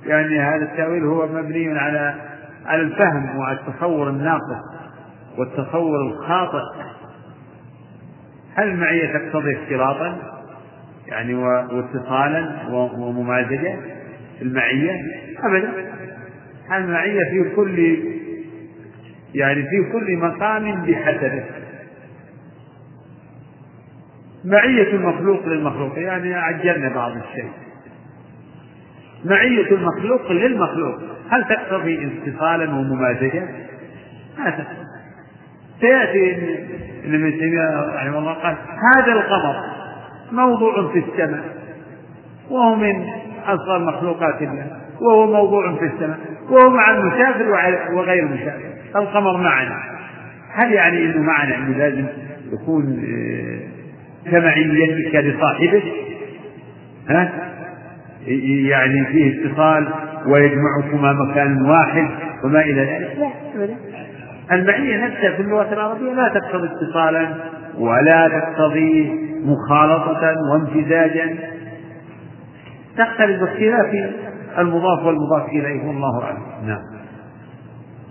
[0.06, 2.14] يعني هذا التأويل هو مبني على
[2.66, 4.64] على الفهم وعلى التصور الناقص
[5.38, 6.62] والتصور الخاطئ.
[8.54, 10.18] هل المعية تقتضي اختلاطا؟
[11.06, 13.76] يعني واتصالا وممازجة
[14.42, 14.92] المعية؟
[15.38, 15.72] أبدا.
[16.72, 17.98] المعية في كل
[19.34, 21.44] يعني في كل مقام بحسبه
[24.44, 27.50] معية المخلوق للمخلوق يعني عجلنا بعض الشيء.
[29.24, 30.98] معية المخلوق للمخلوق
[31.30, 33.48] هل تقتضي اتصالا وممازجة؟
[34.38, 34.79] ما تقتضي.
[35.80, 36.36] سيأتي
[37.04, 38.56] ابن ابن تيمية رحمه الله قال
[38.96, 39.54] هذا القمر
[40.32, 41.44] موضوع في السماء
[42.50, 43.06] وهو من
[43.46, 44.66] أصغر مخلوقات الله
[45.00, 46.18] وهو موضوع في السماء
[46.50, 47.50] وهو مع المسافر
[47.94, 48.70] وغير المسافر.
[48.96, 49.76] القمر معنا.
[50.54, 52.06] هل يعني إنه معنا إنه لازم
[52.52, 53.04] يكون
[54.30, 55.82] كمعيتك لصاحبك
[57.08, 57.32] ها؟
[58.68, 59.88] يعني فيه اتصال
[60.26, 62.08] ويجمعكما مكان واحد
[62.44, 63.30] وما إلى ذلك؟ لا
[64.52, 67.26] المعيه نفسها في اللغة العربية لا تقتضي اتصالا
[67.78, 69.10] ولا تقتضي
[69.44, 71.36] مخالطة وامتزاجا.
[72.98, 73.86] تختلف باختلاف
[74.58, 76.38] المضاف والمضاف إليه والله أعلم.
[76.66, 76.82] نعم.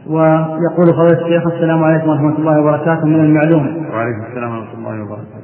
[0.07, 3.05] ويقول فضيلة الشيخ السلام عليكم ورحمة الله وبركاته.
[3.05, 5.39] من المعلوم؟ وعليكم السلام ورحمة الله وبركاته.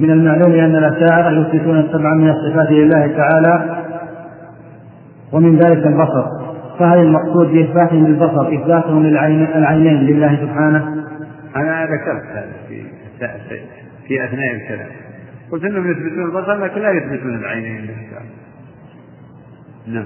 [0.00, 3.82] من المعلوم أن الأشاعرة يثبتون السبع من الصفات لله تعالى
[5.32, 6.35] ومن ذلك البصر.
[6.78, 11.04] فهل المقصود بإثباتهم للبصر إثباتهم للعينين لله سبحانه؟
[11.56, 12.82] أنا ذكرت هذا في
[14.08, 14.88] في أثناء الكلام.
[15.52, 17.90] قلت أنهم يثبتون البصر لكن لا يثبتون العينين
[19.86, 20.04] نعم.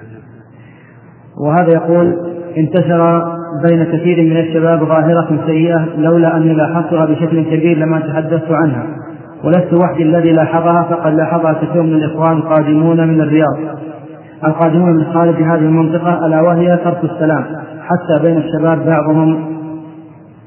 [1.47, 2.14] وهذا يقول
[2.56, 3.22] انتشر
[3.68, 8.86] بين كثير من الشباب ظاهرة سيئة لولا أني لاحظتها بشكل كبير لما تحدثت عنها.
[9.44, 13.78] ولست وحدي الذي لاحظها فقد لاحظها كثير من الإخوان القادمون من الرياض.
[14.44, 17.44] القادمون من خارج هذه المنطقة ألا وهي ترك السلام
[17.82, 19.60] حتى بين الشباب بعضهم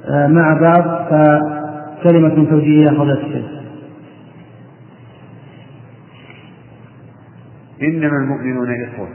[0.06, 3.45] آه، مع بعض فكلمة توجيهية فضيلة الشيخ
[7.82, 9.07] إنما المؤمنون إخوة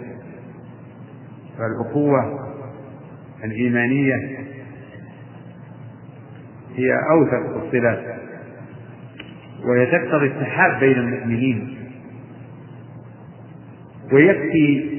[1.59, 2.49] فالأخوة
[3.45, 4.15] الإيمانية
[6.77, 7.99] هي أوثق الصلات
[9.65, 11.78] وهي تقتضي التحاب بين المؤمنين.
[14.13, 14.99] ويكفي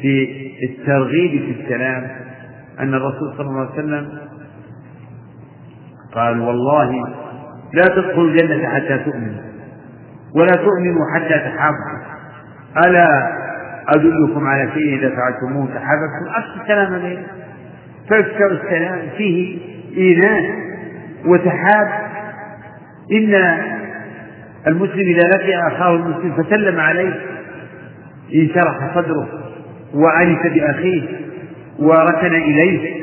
[0.00, 0.28] في
[0.68, 2.10] الترغيب في السلام
[2.80, 4.18] أن الرسول صلى الله عليه وسلم
[6.14, 6.90] قال والله
[7.72, 9.42] لا تدخلوا الجنة حتى تؤمنوا
[10.36, 12.02] ولا تؤمنوا حتى تحابوا
[12.86, 13.32] ألا
[13.88, 17.32] أدلكم على شيء إذا فعلتموه تحاببتم أفشوا السلام بينكم
[18.10, 19.58] فافشوا السلام فيه
[19.96, 20.44] إيناس
[21.26, 21.88] وتحاب.
[23.12, 23.34] إن
[24.66, 27.20] المسلم إذا لقي أخاه المسلم فسلم عليه.
[28.34, 29.28] انشرح صدره
[29.94, 31.02] وأنس بأخيه
[31.78, 33.02] وركن إليه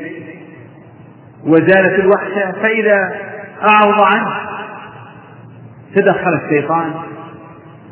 [1.46, 3.14] وزالت الوحشة فإذا
[3.70, 4.32] أعرض عنه
[5.96, 6.92] تدخل الشيطان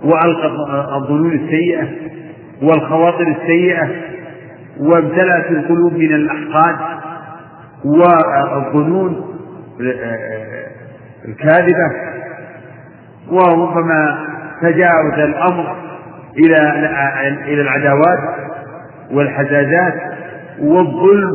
[0.04, 0.46] وألقى
[0.96, 1.88] الظنون السيئة
[2.62, 3.88] والخواطر السيئة
[4.80, 6.76] وامتلأت القلوب من الأحقاد
[7.84, 9.38] والظنون
[11.28, 11.92] الكاذبة
[13.30, 14.26] وربما
[14.62, 15.76] تجاوز الأمر
[16.36, 16.56] إلى
[17.44, 18.18] إلى العداوات
[19.10, 19.94] والحزازات
[20.60, 21.30] والظلم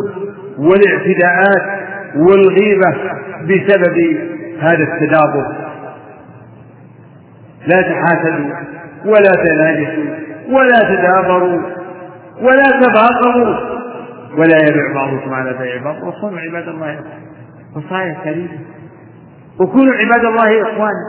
[0.57, 1.83] والاعتداءات
[2.15, 2.91] والغيبة
[3.41, 4.17] بسبب
[4.59, 5.55] هذا التدابر.
[7.67, 8.49] لا تحاسدوا
[9.05, 10.03] ولا تناجسوا
[10.49, 11.61] ولا تدابروا
[12.41, 13.73] ولا تباغضوا
[14.37, 16.03] ولا يبيع بعضكم على بيع بعض.
[16.03, 16.99] وكونوا عباد الله
[17.75, 18.59] وصايا كريمة
[19.59, 21.05] وكونوا عباد الله إخوانا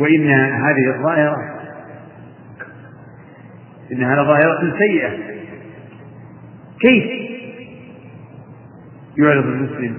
[0.00, 1.36] وإن هذه الظاهرة
[3.92, 5.10] إنها لظاهرة سيئة.
[6.80, 7.04] كيف
[9.18, 9.98] يعرض المسلم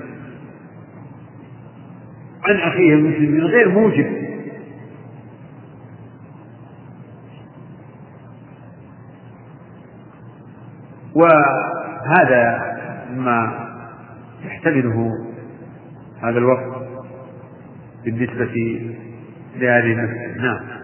[2.44, 4.26] عن أخيه المسلم من غير موجب؟
[11.16, 12.76] وهذا
[13.16, 13.68] ما
[14.46, 15.12] يحتمله
[16.24, 16.88] هذا الوقت
[18.06, 18.82] بالنسبة
[19.56, 20.42] لهذه المسألة.
[20.42, 20.75] نعم.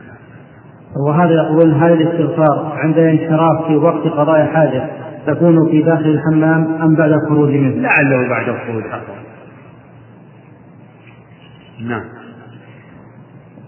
[0.95, 4.89] وهذا يقولون هل الاستغفار عند الانحراف في وقت قضاء حاجة
[5.27, 9.21] تكون في داخل الحمام أم بعد الخروج منه؟ لعله بعد الخروج أقرب
[11.87, 12.03] نعم.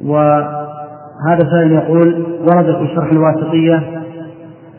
[0.05, 4.03] وهذا سائل يقول ورد في شرح الواسطية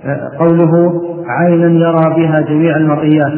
[0.05, 3.33] آه، قوله عينا يرى بها جميع المطيات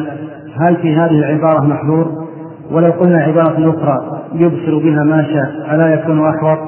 [0.59, 2.27] هل في هذه العبارة محذور
[2.71, 6.59] ولو قلنا عبارة أخرى يبصر بها ما شاء ألا يكون أحوط؟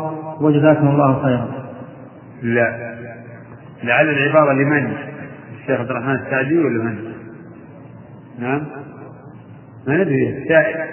[0.42, 1.59] وجزاكم الله خيرا.
[2.42, 2.96] لا.
[3.84, 4.94] لعل العبارة لمن؟
[5.54, 7.14] الشيخ عبد الرحمن السعدي ولا من؟
[8.40, 8.68] نعم.
[9.88, 10.38] ما ندري.
[10.38, 10.90] السائل.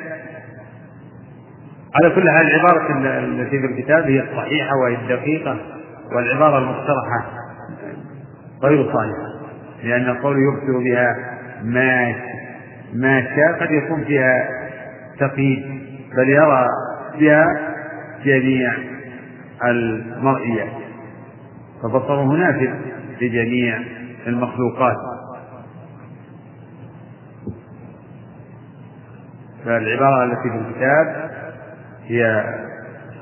[1.95, 5.59] على كل حال العبارة التي في الكتاب هي الصحيحة وهي الدقيقة
[6.17, 7.25] والعبارة المقترحة
[8.63, 9.37] غير صالحة
[9.83, 11.17] لأن القول يبصر بها
[11.63, 12.15] ما
[12.95, 14.49] ما شاء قد يكون فيها
[15.19, 15.81] تقييد
[16.17, 16.67] بل يرى
[17.21, 17.45] بها
[18.25, 18.73] جميع
[19.65, 20.86] المرئيات.
[21.89, 22.71] فبصره نافذ
[23.21, 23.79] لجميع
[24.27, 24.97] المخلوقات.
[29.65, 31.31] فالعبارة التي في الكتاب
[32.07, 32.45] هي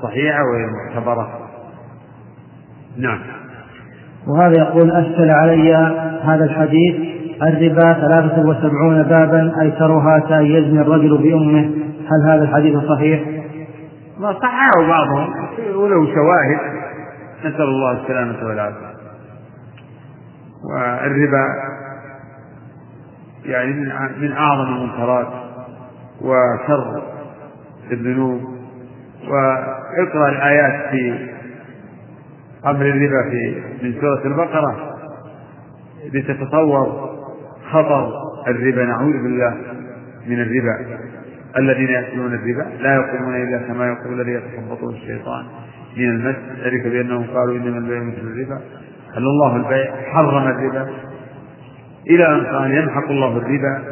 [0.02, 1.38] صحيحة وهي معتبرة.
[2.98, 3.18] نعم.
[4.26, 5.74] وهذا يقول أشكل علي
[6.24, 6.94] هذا الحديث
[7.42, 11.70] الربا ثلاثة وسبعون بابا أيسرها كأن يزني الرجل بأمه.
[12.10, 13.22] هل هذا الحديث صحيح؟
[14.18, 15.28] ما صححه بعضهم
[15.74, 16.83] وله شواهد.
[17.44, 18.94] نسأل الله السلامة والعافية.
[20.64, 21.46] والربا
[23.44, 23.72] يعني
[24.20, 25.28] من أعظم المنكرات
[26.20, 27.02] وشر
[27.92, 28.40] الذنوب.
[29.28, 31.28] وإقرأ الآيات في
[32.66, 34.94] أمر الربا في من سورة البقرة
[36.12, 37.14] لتتصور
[37.70, 38.12] خطر
[38.48, 38.84] الربا.
[38.84, 39.56] نعوذ بالله
[40.26, 40.98] من الربا.
[41.56, 45.44] الذين يأكلون الربا لا يقومون إلا كما يقول الذي يتخبطه الشيطان.
[45.96, 48.60] من المس ذلك بأنهم قالوا إنما البيع مثل الربا.
[49.14, 50.88] هل الله البيع حرم الربا.
[52.10, 53.82] إلى أن قال يمحق الله الربا.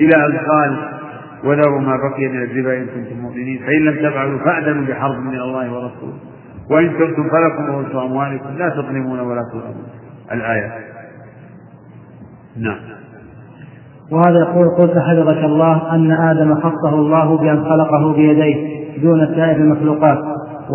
[0.00, 0.76] إلى أن قال
[1.44, 3.58] وذروا ما بقي من الربا إن كنتم مؤمنين.
[3.66, 6.14] فإن لم تفعلوا فأذنوا بحرب من الله ورسوله.
[6.70, 8.56] وإن كنتم فلكم رؤوس أموالكم.
[8.58, 9.86] لا تظلمون ولا تظلمون.
[10.32, 10.72] الآية.
[12.56, 12.78] نعم.
[14.10, 20.18] وهذا يقول قلت حفظك الله أن آدم خصه الله بأن خلقه بيديه دون سائر المخلوقات.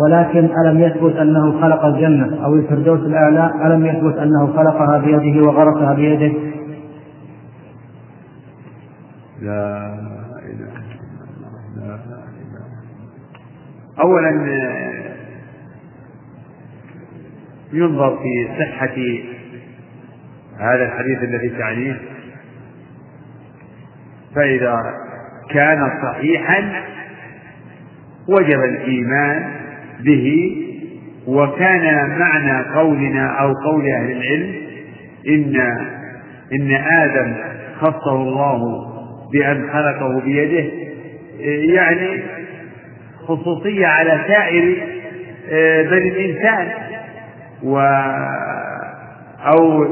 [0.04, 5.94] ولكن ألم يثبت أنه خلق الجنة أو الفردوس الأعلى؟ ألم يثبت أنه خلقها بيده وغرسها
[5.94, 6.32] بيده؟
[9.42, 9.94] لا
[10.44, 10.72] إله
[11.76, 11.98] إلا الله
[14.02, 14.30] أولا
[17.72, 18.96] ينظر في صحة
[20.58, 21.96] هذا الحديث الذي تعنيه.
[24.34, 24.82] فإذا
[25.50, 26.72] كان صحيحا
[28.28, 29.57] وجب الإيمان
[30.00, 30.56] به
[31.26, 34.54] وكان معنى قولنا أو قول أهل العلم
[35.28, 35.56] إن
[36.52, 37.34] إن آدم
[37.80, 38.86] خصه الله
[39.32, 40.64] بأن خلقه بيده
[41.74, 42.22] يعني
[43.26, 44.76] خصوصية على سائر
[45.90, 46.68] بني الإنسان
[47.62, 47.78] و
[49.38, 49.86] أو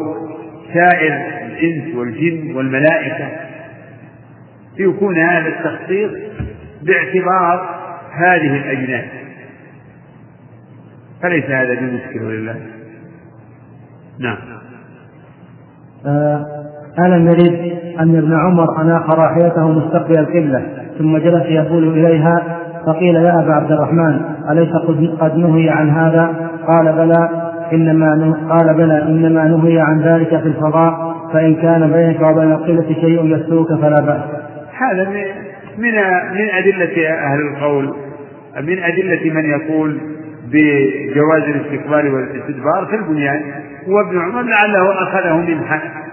[0.74, 1.12] سائر
[1.46, 3.28] الإنس والجن والملائكة.
[4.78, 6.10] يكون هذا التخصيص
[6.82, 7.78] باعتبار
[8.12, 9.04] هذه الأجناس.
[11.22, 12.56] فليس هذا بمشكل ولله
[14.20, 14.36] نعم
[16.06, 16.46] آه
[16.98, 20.66] ألم يرد أن ابن عمر أناخ راحلته مستقبل القبلة
[20.98, 24.20] ثم جلس يقول إليها فقيل يا أبا عبد الرحمن
[24.50, 24.72] أليس
[25.20, 31.16] قد نهي عن هذا؟ قال بلى إنما قال بلى إنما نهي عن ذلك في الفضاء
[31.32, 34.22] فإن كان بينك وبين القبلة شيء يسوك فلا بأس.
[34.78, 35.08] هذا
[35.78, 35.92] من
[36.32, 37.94] من أدلة أهل القول
[38.62, 40.00] من أدلة من يقول
[40.46, 43.40] بجواز الاستقبال والاستدبار في البنيان
[43.86, 45.60] وابن عمر لعله أخذه من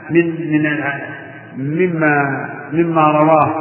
[0.10, 0.84] من من
[1.58, 3.54] مما مما رواه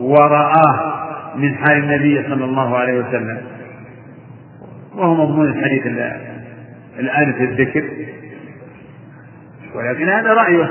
[0.00, 1.00] ورآه
[1.36, 3.38] من حال النبي صلى الله عليه وسلم.
[4.96, 5.86] وهو مضمون الحديث
[6.98, 7.84] الآن في الذكر.
[9.74, 10.70] ولكن هذا رأيه.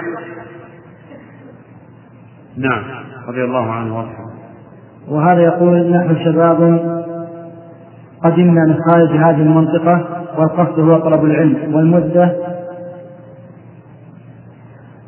[2.58, 2.84] نعم
[3.28, 4.30] رضي الله عنه وارحمه
[5.08, 6.60] وهذا يقول نحن شباب
[8.24, 11.76] قدمنا من خارج هذه المنطقة والقصد هو طلب العلم.
[11.76, 12.36] والمدة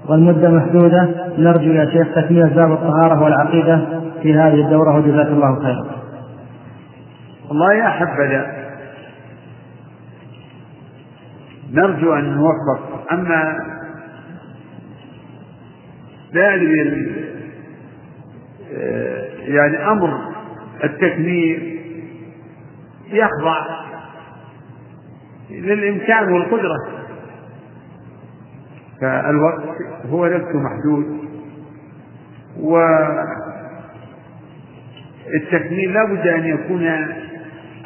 [0.10, 1.10] والمدة محدودة.
[1.38, 4.96] نرجو يا شيخ تكميل باب الطهارة والعقيدة في هذه الدورة.
[4.96, 5.86] وجزاك الله خيرا.
[7.50, 8.62] والله يا حبذا.
[11.74, 13.12] نرجو أن نوفق.
[13.12, 13.72] أما
[16.36, 17.12] أدري
[18.78, 20.10] آه، يعني أمر
[20.84, 21.81] التكميل
[23.12, 23.66] يخضع
[25.50, 26.78] للإمكان والقدرة.
[29.02, 29.64] فالوقت
[30.10, 31.22] هو نفسه محدود.
[35.34, 36.88] والتكميل لا بد أن يكون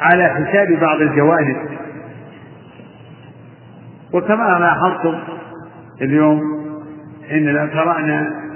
[0.00, 1.56] على حساب بعض الجوانب.
[4.12, 5.18] وكما لاحظتم
[6.02, 6.40] اليوم
[7.30, 8.46] إننا قرأنا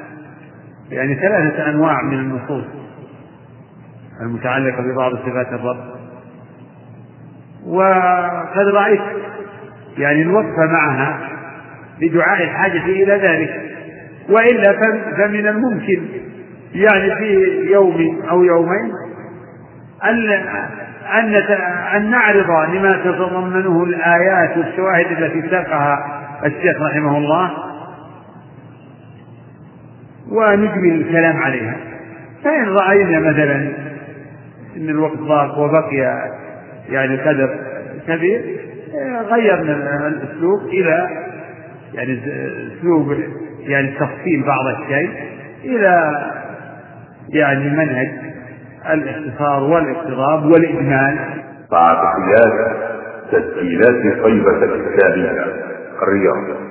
[0.91, 2.65] يعني ثلاثة أنواع من النصوص
[4.21, 5.90] المتعلقة ببعض صفات الرب.
[7.71, 9.01] وقد رأيت
[9.99, 11.19] يعني الوقف معها
[12.01, 13.71] لدعاء الحاجة إلى ذلك.
[14.29, 14.73] وإلا
[15.17, 16.03] فمن الممكن
[16.75, 17.35] يعني في
[17.73, 18.93] يوم أو يومين
[20.05, 20.31] أن
[21.13, 21.35] أن
[21.97, 27.51] أن نعرض لما تتضمنه الآيات والشواهد التي ساقها الشيخ رحمه الله
[30.31, 31.77] ونجمل الكلام عليها.
[32.45, 33.57] فإن رأينا مثلا
[34.77, 36.31] أن الوقت ضاق وبقي
[36.91, 37.59] يعني قدر
[38.09, 38.61] كبير
[39.31, 41.09] غيرنا الأسلوب إلى
[41.95, 42.21] يعني
[42.79, 43.17] أسلوب
[43.61, 45.11] يعني تفصيل بعض الشيء
[45.65, 46.21] إلى
[47.29, 48.09] يعني منهج
[48.93, 51.19] الاختصار والاقتراب والإجمال.
[51.73, 52.77] مع تحيات
[53.33, 55.45] تسجيلات طيبة الإسلامية
[56.03, 56.70] الرياض.